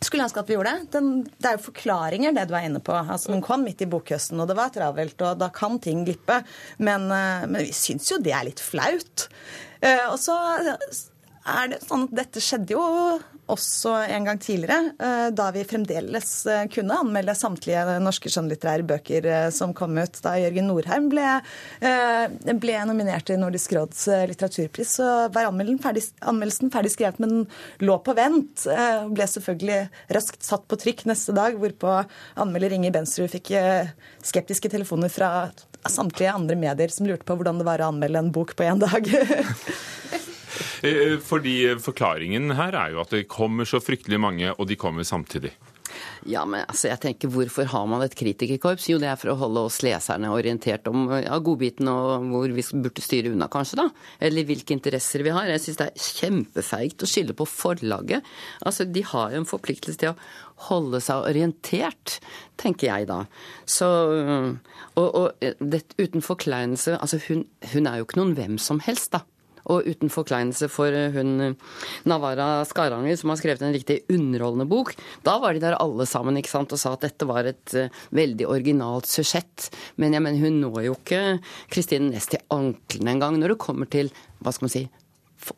skulle 0.00 0.24
ønske 0.24 0.40
at 0.40 0.48
vi 0.48 0.54
gjorde 0.54 0.70
det. 0.72 0.86
Den, 0.94 1.08
det 1.36 1.50
er 1.50 1.58
jo 1.58 1.66
forklaringer, 1.66 2.32
det 2.32 2.46
du 2.48 2.54
er 2.56 2.64
inne 2.64 2.80
på. 2.80 2.94
Altså, 2.96 3.28
Den 3.34 3.44
kom 3.44 3.66
midt 3.66 3.84
i 3.84 3.88
bokhøsten, 3.92 4.40
og 4.40 4.48
det 4.48 4.56
var 4.56 4.72
travelt, 4.72 5.20
og 5.20 5.42
da 5.42 5.50
kan 5.52 5.76
ting 5.84 6.06
glippe. 6.06 6.38
Men, 6.80 7.04
men 7.12 7.58
vi 7.60 7.76
syns 7.76 8.08
jo 8.08 8.16
det 8.24 8.32
er 8.32 8.48
litt 8.48 8.62
flaut. 8.64 9.26
Og 9.84 10.16
så 10.22 10.38
er 10.40 11.74
det 11.74 11.82
sånn 11.84 12.08
at 12.08 12.16
dette 12.22 12.40
skjedde 12.40 12.72
jo 12.72 12.86
også 13.52 13.92
en 14.10 14.26
gang 14.26 14.38
tidligere, 14.42 14.90
eh, 14.98 15.28
da 15.34 15.50
vi 15.54 15.62
fremdeles 15.68 16.30
eh, 16.50 16.64
kunne 16.72 16.96
anmelde 16.98 17.34
samtlige 17.38 17.98
norske 18.02 18.30
skjønnlitterære 18.32 18.86
bøker 18.86 19.28
eh, 19.30 19.48
som 19.54 19.74
kom 19.76 19.94
ut. 19.98 20.18
Da 20.24 20.34
Jørgen 20.40 20.66
Norheim 20.70 21.08
ble, 21.12 21.26
ble 22.58 22.76
nominert 22.88 23.28
til 23.28 23.38
Nordisk 23.40 23.76
råds 23.76 24.06
litteraturpris, 24.30 24.96
så 24.98 25.08
var 25.34 25.48
anmeldelsen 25.48 26.72
ferdig, 26.72 26.92
skrevet, 26.94 27.20
men 27.22 27.46
lå 27.84 27.98
på 28.02 28.14
vent. 28.16 28.66
Ble 28.66 29.28
selvfølgelig 29.30 29.80
raskt 30.16 30.46
satt 30.46 30.66
på 30.70 30.78
trykk 30.80 31.06
neste 31.10 31.34
dag, 31.36 31.58
hvorpå 31.60 32.00
anmelder 32.42 32.74
Inger 32.76 32.94
Bensrud 32.98 33.30
fikk 33.32 33.52
skeptiske 34.26 34.70
telefoner 34.72 35.12
fra 35.12 35.32
samtlige 35.86 36.34
andre 36.34 36.58
medier 36.58 36.90
som 36.92 37.06
lurte 37.06 37.26
på 37.28 37.38
hvordan 37.38 37.60
det 37.60 37.68
var 37.68 37.82
å 37.82 37.92
anmelde 37.92 38.24
en 38.24 38.32
bok 38.34 38.56
på 38.58 38.66
én 38.66 38.82
dag. 38.82 39.06
Eh, 40.86 41.16
Fordi 41.22 41.56
forklaringen 41.82 42.54
her 42.58 42.76
er 42.78 42.94
jo 42.94 43.02
at 43.04 43.14
det 43.14 43.26
kommer 43.32 43.68
så 43.68 43.80
fryktelig 43.82 44.20
mange, 44.22 44.52
og 44.56 44.68
de 44.70 44.78
kommer 44.80 45.06
samtidig. 45.06 45.54
Ja, 46.28 46.42
men 46.44 46.64
altså, 46.66 46.88
jeg 46.90 47.00
tenker, 47.00 47.30
Hvorfor 47.32 47.68
har 47.70 47.86
man 47.88 48.02
et 48.04 48.16
kritikerkorps? 48.18 48.88
Jo, 48.90 48.98
det 49.00 49.08
er 49.08 49.18
for 49.20 49.32
å 49.32 49.36
holde 49.40 49.62
oss 49.68 49.78
leserne 49.86 50.32
orientert 50.34 50.88
om 50.90 51.06
ja, 51.14 51.38
godbitene 51.40 51.92
og 51.92 52.26
hvor 52.32 52.52
vi 52.52 52.64
burde 52.74 53.04
styre 53.04 53.30
unna, 53.32 53.48
kanskje. 53.52 53.78
da. 53.80 53.86
Eller 54.20 54.44
hvilke 54.48 54.74
interesser 54.74 55.24
vi 55.24 55.32
har. 55.34 55.48
Jeg 55.48 55.62
syns 55.62 55.78
det 55.80 55.86
er 55.92 56.08
kjempefeigt 56.18 57.04
å 57.06 57.10
skylde 57.10 57.36
på 57.38 57.46
forlaget. 57.48 58.26
Altså, 58.66 58.84
De 58.84 59.04
har 59.06 59.32
jo 59.32 59.42
en 59.44 59.48
forpliktelse 59.48 60.02
til 60.02 60.12
å 60.12 60.18
holde 60.68 61.00
seg 61.04 61.30
orientert, 61.30 62.18
tenker 62.60 62.90
jeg 62.90 63.08
da. 63.08 63.22
Så, 63.64 63.88
Og, 64.96 65.08
og 65.14 65.48
det, 65.60 65.82
uten 66.00 66.24
forkleinelse 66.24 66.96
altså 66.96 67.20
hun, 67.28 67.44
hun 67.72 67.86
er 67.88 67.98
jo 68.00 68.06
ikke 68.06 68.20
noen 68.20 68.36
hvem 68.36 68.58
som 68.60 68.80
helst, 68.84 69.12
da. 69.12 69.22
Og 69.72 69.86
uten 69.88 70.12
forkleinelse 70.12 70.68
for 70.70 70.94
hun 71.16 71.56
Navara 72.06 72.64
Skaranger, 72.68 73.16
som 73.18 73.32
har 73.32 73.40
skrevet 73.40 73.64
en 73.66 73.74
riktig 73.74 74.00
underholdende 74.12 74.68
bok. 74.70 74.92
Da 75.26 75.38
var 75.42 75.56
de 75.56 75.62
der 75.64 75.78
alle 75.80 76.06
sammen 76.08 76.38
ikke 76.38 76.52
sant, 76.52 76.74
og 76.74 76.80
sa 76.80 76.94
at 76.94 77.06
dette 77.06 77.26
var 77.28 77.48
et 77.50 77.74
uh, 77.74 78.04
veldig 78.14 78.46
originalt 78.50 79.08
susjett. 79.10 79.70
Men 80.00 80.14
jeg 80.14 80.24
mener, 80.24 80.44
hun 80.44 80.60
når 80.62 80.86
jo 80.88 80.98
ikke 80.98 81.24
Kristine 81.72 82.12
Næss 82.12 82.30
til 82.30 82.44
anklene 82.54 83.16
engang 83.16 83.40
når 83.40 83.54
det 83.54 83.62
kommer 83.62 83.90
til 83.90 84.12
hva 84.44 84.52
skal 84.54 84.68
man 84.68 84.76
si, 84.76 84.84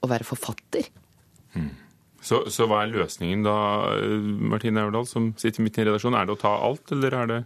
å 0.01 0.09
være 0.11 0.27
forfatter. 0.27 0.88
Så, 2.25 2.42
så 2.53 2.66
hva 2.68 2.83
er 2.83 2.92
løsningen 2.92 3.44
da, 3.47 3.55
Martine 4.51 4.83
Aurdal, 4.83 5.07
som 5.09 5.31
sitter 5.38 5.64
midt 5.64 5.79
i 5.79 5.87
redaksjonen? 5.87 6.18
Er 6.18 6.29
det 6.29 6.35
å 6.35 6.40
ta 6.40 6.55
alt, 6.66 6.90
eller 6.94 7.14
er 7.14 7.31
det 7.31 7.38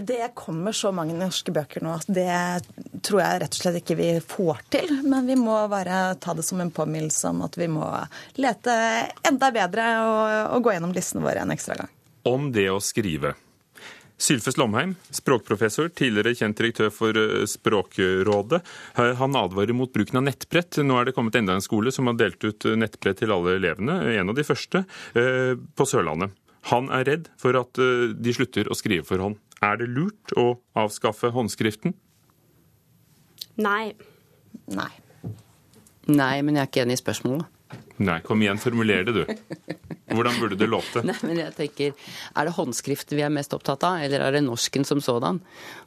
Det 0.00 0.30
kommer 0.38 0.72
så 0.76 0.92
mange 0.94 1.16
norske 1.18 1.52
bøker 1.54 1.84
nå 1.84 1.94
at 1.96 2.08
det 2.10 2.38
tror 3.06 3.22
jeg 3.22 3.42
rett 3.42 3.56
og 3.56 3.62
slett 3.62 3.80
ikke 3.82 3.98
vi 3.98 4.10
får 4.22 4.62
til. 4.74 4.94
Men 5.06 5.28
vi 5.28 5.36
må 5.38 5.56
bare 5.70 6.14
ta 6.22 6.34
det 6.36 6.46
som 6.46 6.60
en 6.62 6.72
påminnelse 6.74 7.32
om 7.32 7.44
at 7.46 7.58
vi 7.58 7.70
må 7.72 7.86
lete 8.38 8.78
enda 9.28 9.52
bedre 9.54 9.90
og, 10.04 10.22
og 10.56 10.64
gå 10.66 10.76
gjennom 10.76 10.94
listene 10.96 11.24
våre 11.24 11.44
en 11.44 11.54
ekstra 11.54 11.78
gang. 11.82 11.92
om 12.28 12.50
det 12.52 12.68
å 12.70 12.80
skrive? 12.82 13.34
Sylfes 14.18 14.56
Lomheim, 14.58 14.96
språkprofessor, 15.14 15.92
tidligere 15.94 16.34
kjent 16.34 16.58
direktør 16.58 16.90
for 16.90 17.14
eh, 17.14 17.44
Språkrådet. 17.46 18.58
Han 18.98 19.38
advarer 19.38 19.76
mot 19.78 19.92
bruken 19.94 20.18
av 20.18 20.26
nettbrett. 20.26 20.80
Nå 20.82 20.96
er 20.98 21.06
det 21.06 21.14
kommet 21.14 21.38
enda 21.38 21.54
en 21.54 21.62
skole 21.62 21.92
som 21.94 22.10
har 22.10 22.18
delt 22.18 22.42
ut 22.42 22.66
eh, 22.66 22.74
nettbrett 22.78 23.22
til 23.22 23.34
alle 23.34 23.54
elevene, 23.60 24.00
en 24.18 24.34
av 24.34 24.38
de 24.38 24.46
første, 24.46 24.82
eh, 25.14 25.54
på 25.54 25.86
Sørlandet. 25.86 26.34
Han 26.72 26.90
er 26.92 27.06
redd 27.06 27.28
for 27.38 27.54
at 27.56 27.78
de 27.78 28.32
slutter 28.34 28.66
å 28.68 28.76
skrive 28.76 29.06
for 29.06 29.22
hånd. 29.22 29.38
Er 29.62 29.78
det 29.80 29.88
lurt 29.90 30.34
å 30.38 30.52
avskaffe 30.78 31.32
håndskriften? 31.34 31.94
Nei. 33.58 33.94
Nei. 34.70 34.90
Nei, 36.08 36.36
men 36.42 36.56
jeg 36.56 36.62
er 36.62 36.70
ikke 36.70 36.84
enig 36.86 36.98
i 36.98 37.02
spørsmålet. 37.02 37.57
Nei, 37.98 38.20
kom 38.22 38.42
igjen, 38.42 38.60
formuler 38.62 39.02
det, 39.06 39.14
du. 39.14 39.74
Hvordan 40.14 40.36
burde 40.38 40.56
det 40.58 40.68
låte? 40.70 41.02
Nei, 41.08 41.16
men 41.26 41.40
jeg 41.40 41.54
tenker, 41.56 42.06
Er 42.38 42.48
det 42.48 42.54
håndskrift 42.56 43.12
vi 43.16 43.24
er 43.26 43.32
mest 43.34 43.54
opptatt 43.56 43.84
av, 43.86 43.98
eller 44.04 44.22
er 44.24 44.36
det 44.36 44.44
norsken 44.46 44.86
som 44.86 45.02
sådan? 45.04 45.40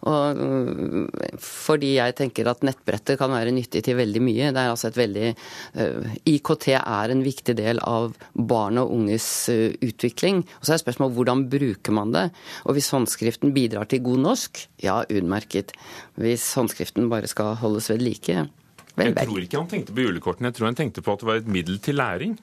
Og, 0.09 0.41
øh, 0.43 1.39
fordi 1.41 1.93
jeg 1.95 2.17
tenker 2.19 2.49
at 2.51 2.65
nettbrettet 2.67 3.19
kan 3.21 3.31
være 3.31 3.53
nyttig 3.55 3.83
til 3.85 3.97
veldig 3.99 4.23
mye. 4.23 4.51
Det 4.51 4.59
er 4.59 4.73
altså 4.73 4.91
et 4.91 4.99
veldig 4.99 5.31
uh, 5.31 6.13
IKT 6.27 6.67
er 6.81 7.13
en 7.13 7.23
viktig 7.25 7.55
del 7.57 7.81
av 7.87 8.15
barn 8.35 8.81
og 8.81 8.91
unges 8.97 9.27
uh, 9.53 9.69
utvikling. 9.79 10.43
Og 10.59 10.67
så 10.67 10.75
er 10.75 10.83
spørsmålet 10.83 11.17
hvordan 11.17 11.45
bruker 11.51 11.95
man 11.95 12.15
det? 12.15 12.27
Og 12.65 12.77
hvis 12.77 12.91
håndskriften 12.93 13.55
bidrar 13.55 13.89
til 13.89 14.03
god 14.05 14.25
norsk, 14.27 14.65
ja, 14.83 15.01
utmerket. 15.07 15.75
Hvis 16.19 16.49
håndskriften 16.59 17.09
bare 17.11 17.29
skal 17.31 17.55
holdes 17.61 17.91
ved 17.93 18.03
like, 18.03 18.49
vel, 18.95 19.13
Jeg 19.15 19.27
tror 19.27 19.43
ikke 19.45 19.61
han 19.61 19.69
tenkte 19.71 19.93
på 19.97 20.07
julekortene, 20.07 20.51
jeg 20.51 20.59
tror 20.59 20.71
han 20.71 20.79
tenkte 20.81 21.01
på 21.05 21.13
at 21.13 21.19
det 21.23 21.29
var 21.31 21.43
et 21.43 21.47
middel 21.59 21.77
til 21.83 21.95
læring. 22.01 22.39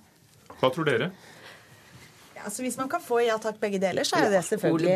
Hva 0.61 0.71
tror 0.75 0.89
dere? 0.89 1.11
Altså, 2.39 2.63
hvis 2.63 2.77
man 2.79 2.87
kan 2.89 3.03
få 3.03 3.19
ja 3.27 3.35
takk 3.43 3.57
begge 3.61 3.81
deler, 3.83 4.07
så 4.07 4.17
er 4.17 4.29
jo 4.29 4.31
det 4.37 4.41
selvfølgelig 4.47 4.93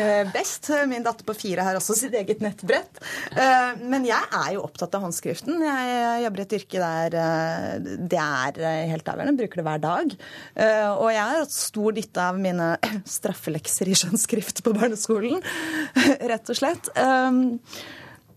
eh, 0.00 0.28
best. 0.32 0.68
Min 0.88 1.02
datter 1.04 1.26
på 1.26 1.34
fire 1.36 1.64
har 1.66 1.76
også 1.76 1.96
sitt 1.98 2.14
eget 2.16 2.40
nettbrett. 2.40 3.00
Eh, 3.34 3.80
Men 3.90 4.06
jeg 4.06 4.28
er 4.38 4.54
jo 4.54 4.62
opptatt 4.64 4.94
av 4.96 5.02
håndskriften. 5.04 5.58
Jeg 5.66 6.22
jobber 6.24 6.40
i 6.40 6.46
et 6.46 6.54
yrke 6.60 6.80
der 6.80 7.18
eh, 7.20 7.90
det 8.14 8.22
er 8.22 8.86
helt 8.94 9.10
avgjørende. 9.12 9.36
Bruker 9.42 9.60
det 9.60 9.66
hver 9.66 9.82
dag. 9.82 10.14
Eh, 10.54 10.88
Og 10.94 11.10
jeg 11.10 11.20
har 11.26 11.42
hatt 11.42 11.56
stor 11.58 11.98
nytte 11.98 12.28
av 12.30 12.38
mine 12.40 12.70
straffelekser 13.18 13.90
i 13.90 13.98
skjønnskrift 14.00 14.62
på 14.64 14.72
barneskolen, 14.78 15.42
rett 16.32 16.54
og 16.54 16.62
slett. 16.62 16.88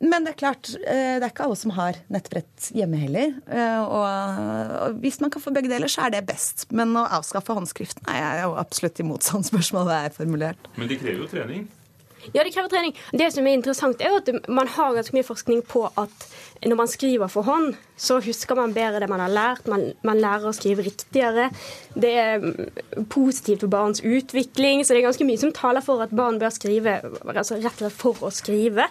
Men 0.03 0.25
det 0.25 0.33
er 0.33 0.39
klart, 0.41 0.69
eh, 0.83 1.15
det 1.21 1.23
er 1.23 1.31
ikke 1.31 1.45
alle 1.47 1.57
som 1.59 1.71
har 1.77 1.99
nettbrett 2.11 2.69
hjemme 2.75 2.99
heller. 2.99 3.35
Eh, 3.47 3.79
Og 3.83 4.01
og 4.83 4.97
hvis 5.03 5.21
man 5.23 5.31
kan 5.31 5.41
få 5.41 5.53
begge 5.55 5.71
deler, 5.71 5.87
så 5.91 6.05
er 6.07 6.17
det 6.17 6.25
best. 6.27 6.65
Men 6.75 6.91
å 6.99 7.05
avskaffe 7.07 7.55
håndskriften 7.55 8.03
er 8.11 8.19
jeg 8.19 8.43
jo 8.43 8.57
absolutt 8.59 8.99
imot 8.99 9.23
sånn 9.29 9.47
spørsmålet 9.47 9.95
er 10.09 10.17
formulert. 10.17 10.67
Men 10.75 10.91
de 10.91 10.99
krever 10.99 11.23
jo 11.23 11.29
trening. 11.31 11.69
Ja, 12.31 12.43
det 12.45 12.53
krever 12.55 12.69
trening. 12.71 12.93
Det 13.11 13.25
som 13.35 13.43
er 13.47 13.57
interessant, 13.57 13.99
er 13.99 14.13
at 14.15 14.29
man 14.47 14.69
har 14.77 14.93
ganske 14.95 15.11
mye 15.15 15.27
forskning 15.27 15.59
på 15.67 15.81
at 15.99 16.27
når 16.63 16.77
man 16.79 16.87
skriver 16.87 17.27
for 17.27 17.43
hånd, 17.43 17.73
så 17.99 18.21
husker 18.23 18.55
man 18.55 18.71
bedre 18.71 19.01
det 19.03 19.09
man 19.11 19.19
har 19.19 19.33
lært. 19.33 19.67
Man, 19.67 19.89
man 20.07 20.21
lærer 20.23 20.47
å 20.47 20.53
skrive 20.55 20.85
riktigere. 20.87 21.49
Det 21.99 22.13
er 22.21 22.39
mm, 22.39 23.07
positivt 23.11 23.65
for 23.65 23.73
barns 23.73 23.99
utvikling. 23.99 24.85
Så 24.87 24.95
det 24.95 25.01
er 25.01 25.09
ganske 25.09 25.27
mye 25.27 25.41
som 25.41 25.51
taler 25.51 25.83
for 25.83 25.99
at 26.05 26.15
barn 26.15 26.39
bør 26.39 26.55
skrive 26.55 27.01
altså 27.27 27.59
rett 27.59 27.75
og 27.75 27.83
slett 27.89 27.99
for 27.99 28.23
å 28.23 28.31
skrive. 28.31 28.87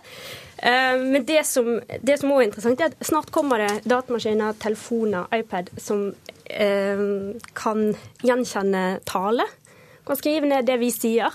Eh, 0.62 0.98
men 0.98 1.25
det 1.27 1.42
som, 1.46 1.81
det 2.01 2.20
som 2.20 2.31
også 2.31 2.42
er 2.42 2.48
interessant, 2.48 2.83
er 2.83 2.92
at 2.92 3.07
snart 3.09 3.33
kommer 3.35 3.64
det 3.64 3.83
datamaskiner, 3.90 4.55
telefoner, 4.62 5.27
iPad 5.35 5.72
som 5.83 6.05
eh, 6.46 7.03
kan 7.59 7.90
gjenkjenne 8.22 8.85
tale. 9.09 9.48
Kan 10.07 10.18
skrive 10.18 10.46
ned 10.51 10.66
det 10.66 10.79
vi 10.83 10.92
sier. 10.94 11.35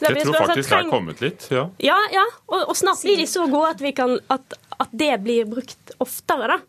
Jeg 0.00 0.24
tror 0.24 0.48
faktisk 0.48 0.72
det 0.72 0.80
er 0.80 0.90
kommet 0.90 1.20
litt. 1.24 1.46
Ja, 1.52 1.68
ja, 1.84 2.00
ja. 2.12 2.24
Og, 2.48 2.64
og, 2.64 2.74
snart 2.76 3.04
blir 3.04 3.20
de 3.20 3.28
så 3.28 3.46
gode 3.48 3.76
at, 3.76 3.84
kan, 3.96 4.18
at, 4.32 4.58
at 4.80 4.92
det 5.04 5.14
blir 5.24 5.48
brukt 5.48 5.96
oftere. 6.02 6.56
da. 6.56 6.60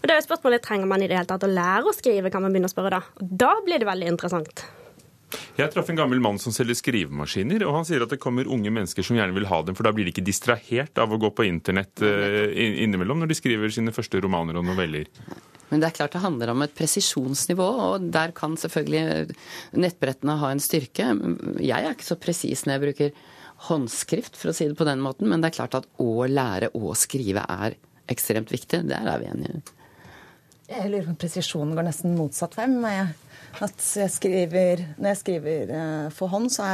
Og 0.00 0.08
det 0.08 0.14
er 0.14 0.22
jo 0.22 0.28
spørsmålet, 0.30 0.62
Trenger 0.64 0.88
man 0.88 1.02
i 1.02 1.10
det 1.10 1.18
hele 1.18 1.28
tatt 1.28 1.44
å 1.44 1.50
lære 1.50 1.90
å 1.90 1.94
skrive, 1.94 2.30
kan 2.32 2.46
man 2.46 2.54
begynne 2.54 2.70
å 2.70 2.72
spørre 2.72 2.94
da. 2.94 3.02
Og 3.20 3.34
da 3.42 3.56
blir 3.66 3.82
det 3.82 3.90
veldig 3.90 4.14
interessant. 4.14 4.64
Jeg 5.58 5.70
traff 5.74 5.90
en 5.92 5.98
gammel 5.98 6.22
mann 6.22 6.40
som 6.42 6.54
selger 6.54 6.78
skrivemaskiner, 6.78 7.62
og 7.66 7.76
han 7.78 7.86
sier 7.86 8.02
at 8.04 8.10
det 8.12 8.20
kommer 8.22 8.48
unge 8.50 8.72
mennesker 8.74 9.04
som 9.06 9.18
gjerne 9.18 9.36
vil 9.36 9.48
ha 9.50 9.60
dem, 9.66 9.76
for 9.78 9.86
da 9.86 9.92
blir 9.94 10.08
de 10.08 10.14
ikke 10.14 10.26
distrahert 10.26 10.98
av 10.98 11.12
å 11.12 11.20
gå 11.20 11.30
på 11.36 11.46
internett 11.46 12.02
uh, 12.02 12.50
innimellom 12.50 13.22
når 13.22 13.30
de 13.30 13.38
skriver 13.38 13.72
sine 13.74 13.94
første 13.94 14.22
romaner 14.22 14.58
og 14.58 14.66
noveller. 14.66 15.10
Men 15.70 15.82
det 15.82 15.90
er 15.90 15.98
klart 16.00 16.16
det 16.16 16.24
handler 16.24 16.50
om 16.50 16.64
et 16.64 16.74
presisjonsnivå, 16.74 17.66
og 17.86 18.08
der 18.10 18.34
kan 18.34 18.56
selvfølgelig 18.58 19.36
nettbrettene 19.78 20.38
ha 20.40 20.50
en 20.50 20.62
styrke. 20.62 21.12
Jeg 21.62 21.78
er 21.78 21.92
ikke 21.94 22.08
så 22.08 22.18
presis 22.18 22.64
når 22.66 22.74
jeg 22.74 22.84
bruker 22.86 23.20
håndskrift, 23.68 24.38
for 24.40 24.50
å 24.50 24.56
si 24.56 24.66
det 24.66 24.78
på 24.78 24.88
den 24.88 25.02
måten, 25.04 25.28
men 25.30 25.42
det 25.42 25.52
er 25.52 25.58
klart 25.60 25.76
at 25.78 25.86
å 26.02 26.26
lære 26.26 26.72
å 26.74 26.94
skrive 26.98 27.44
er 27.44 27.76
ekstremt 28.10 28.50
viktig. 28.50 28.82
Der 28.90 29.06
er 29.06 29.22
vi 29.22 29.30
enige. 29.30 29.60
Jeg 30.70 30.90
lurer 30.90 31.06
på 31.08 31.14
om 31.14 31.18
presisjonen 31.18 31.74
går 31.78 31.86
nesten 31.86 32.18
motsatt 32.18 32.56
vei 32.58 32.66
med 32.70 32.82
meg. 32.82 33.29
At 33.58 33.82
jeg 33.96 34.10
skriver, 34.14 34.84
når 34.98 35.12
jeg 35.12 35.20
skriver 35.20 35.72
eh, 35.74 36.06
for 36.14 36.30
hånd, 36.32 36.48
så 36.54 36.64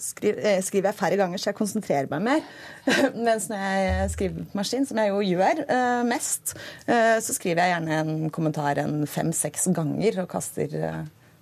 skriver, 0.00 0.40
eh, 0.48 0.62
skriver 0.64 0.90
jeg 0.90 0.98
færre 0.98 1.18
ganger, 1.20 1.38
så 1.38 1.50
jeg 1.50 1.58
konsentrerer 1.60 2.10
meg 2.10 2.24
mer. 2.24 2.44
Mens 3.26 3.50
når 3.52 3.64
jeg 3.64 4.10
skriver 4.16 4.44
på 4.50 4.60
maskin, 4.60 4.86
som 4.88 5.00
jeg 5.02 5.12
jo 5.12 5.20
gjør 5.20 5.64
eh, 5.66 6.02
mest, 6.08 6.54
så 6.86 7.36
skriver 7.36 7.62
jeg 7.62 7.74
gjerne 7.76 7.98
en 8.00 8.30
kommentar 8.34 8.80
en 8.82 9.02
fem-seks 9.06 9.68
ganger 9.76 10.22
og 10.24 10.30
kaster 10.32 10.78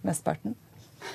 mesteparten. 0.06 0.56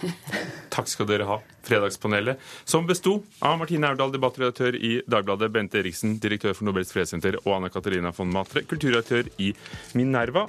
Takk 0.74 0.88
skal 0.90 1.08
dere 1.10 1.28
ha, 1.28 1.38
Fredagspanelet, 1.68 2.40
som 2.66 2.88
besto 2.88 3.18
av 3.44 3.60
Martine 3.60 3.92
Aurdal, 3.92 4.14
debattredaktør 4.16 4.78
i 4.80 4.96
Dagbladet, 5.10 5.52
Bente 5.54 5.82
Eriksen, 5.82 6.18
direktør 6.24 6.56
for 6.58 6.70
Nobels 6.70 6.94
fredssenter, 6.96 7.38
og 7.44 7.58
Anna 7.58 7.72
Katarina 7.74 8.14
von 8.16 8.32
Matre, 8.34 8.66
kulturredaktør 8.68 9.30
i 9.44 9.52
Minerva. 9.98 10.48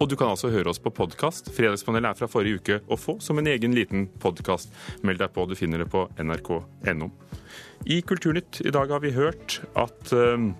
Og 0.00 0.10
du 0.10 0.16
kan 0.18 0.32
altså 0.34 0.50
høre 0.52 0.72
oss 0.72 0.82
på 0.82 0.92
podkast. 0.94 1.52
Fredagspanelet 1.54 2.10
er 2.10 2.18
fra 2.18 2.30
forrige 2.30 2.60
uke 2.60 2.80
å 2.90 2.98
få 2.98 3.18
som 3.22 3.38
en 3.40 3.50
egen 3.50 3.76
liten 3.76 4.08
podkast. 4.22 4.72
Meld 5.06 5.22
deg 5.22 5.32
på, 5.34 5.46
du 5.46 5.54
finner 5.58 5.84
det 5.84 5.90
på 5.92 6.06
nrk.no. 6.18 7.10
I 7.84 8.00
Kulturnytt 8.06 8.62
i 8.64 8.72
dag 8.74 8.90
har 8.90 9.02
vi 9.04 9.12
hørt 9.14 9.60
at 9.78 10.14
uh, 10.16 10.50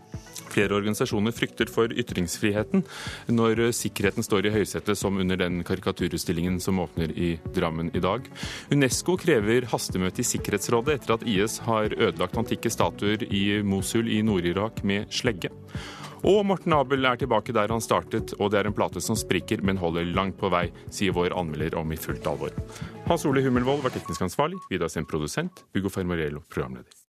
Flere 0.54 0.76
organisasjoner 0.76 1.34
frykter 1.34 1.70
for 1.72 1.90
ytringsfriheten 1.90 2.84
når 3.34 3.62
sikkerheten 3.74 4.26
står 4.26 4.46
i 4.46 4.52
høysetet, 4.54 4.98
som 4.98 5.18
under 5.18 5.38
den 5.40 5.62
karikaturutstillingen 5.66 6.60
som 6.62 6.78
åpner 6.82 7.10
i 7.10 7.34
Drammen 7.56 7.90
i 7.94 8.02
dag. 8.02 8.28
Unesco 8.70 9.16
krever 9.20 9.66
hastemøte 9.72 10.22
i 10.22 10.28
Sikkerhetsrådet 10.28 10.98
etter 10.98 11.16
at 11.16 11.26
IS 11.26 11.58
har 11.66 11.94
ødelagt 11.96 12.38
antikke 12.38 12.70
statuer 12.72 13.26
i 13.30 13.44
Mosul 13.66 14.10
i 14.10 14.22
Nord-Irak 14.26 14.84
med 14.86 15.10
slegge. 15.14 15.50
Og 16.24 16.40
Morten 16.48 16.72
Abel 16.72 17.04
er 17.04 17.18
tilbake 17.20 17.52
der 17.52 17.68
han 17.68 17.82
startet, 17.84 18.32
og 18.38 18.48
det 18.52 18.62
er 18.62 18.70
en 18.70 18.76
plate 18.76 19.02
som 19.04 19.18
sprikker, 19.18 19.60
men 19.60 19.76
holder 19.76 20.08
langt 20.16 20.38
på 20.40 20.48
vei, 20.48 20.70
sier 20.88 21.12
vår 21.12 21.36
anmelder 21.36 21.76
om 21.76 21.92
i 21.92 22.00
fullt 22.00 22.24
alvor. 22.30 22.54
Hans 23.04 23.28
Ole 23.28 23.44
Hummelvold 23.44 23.84
var 23.84 23.92
teknisk 23.92 24.24
ansvarlig, 24.24 24.56
Vidar 24.72 24.88
sin 24.88 25.04
produsent, 25.04 25.66
Hugo 25.76 25.92
Fermarello 25.92 26.40
programleder. 26.48 26.94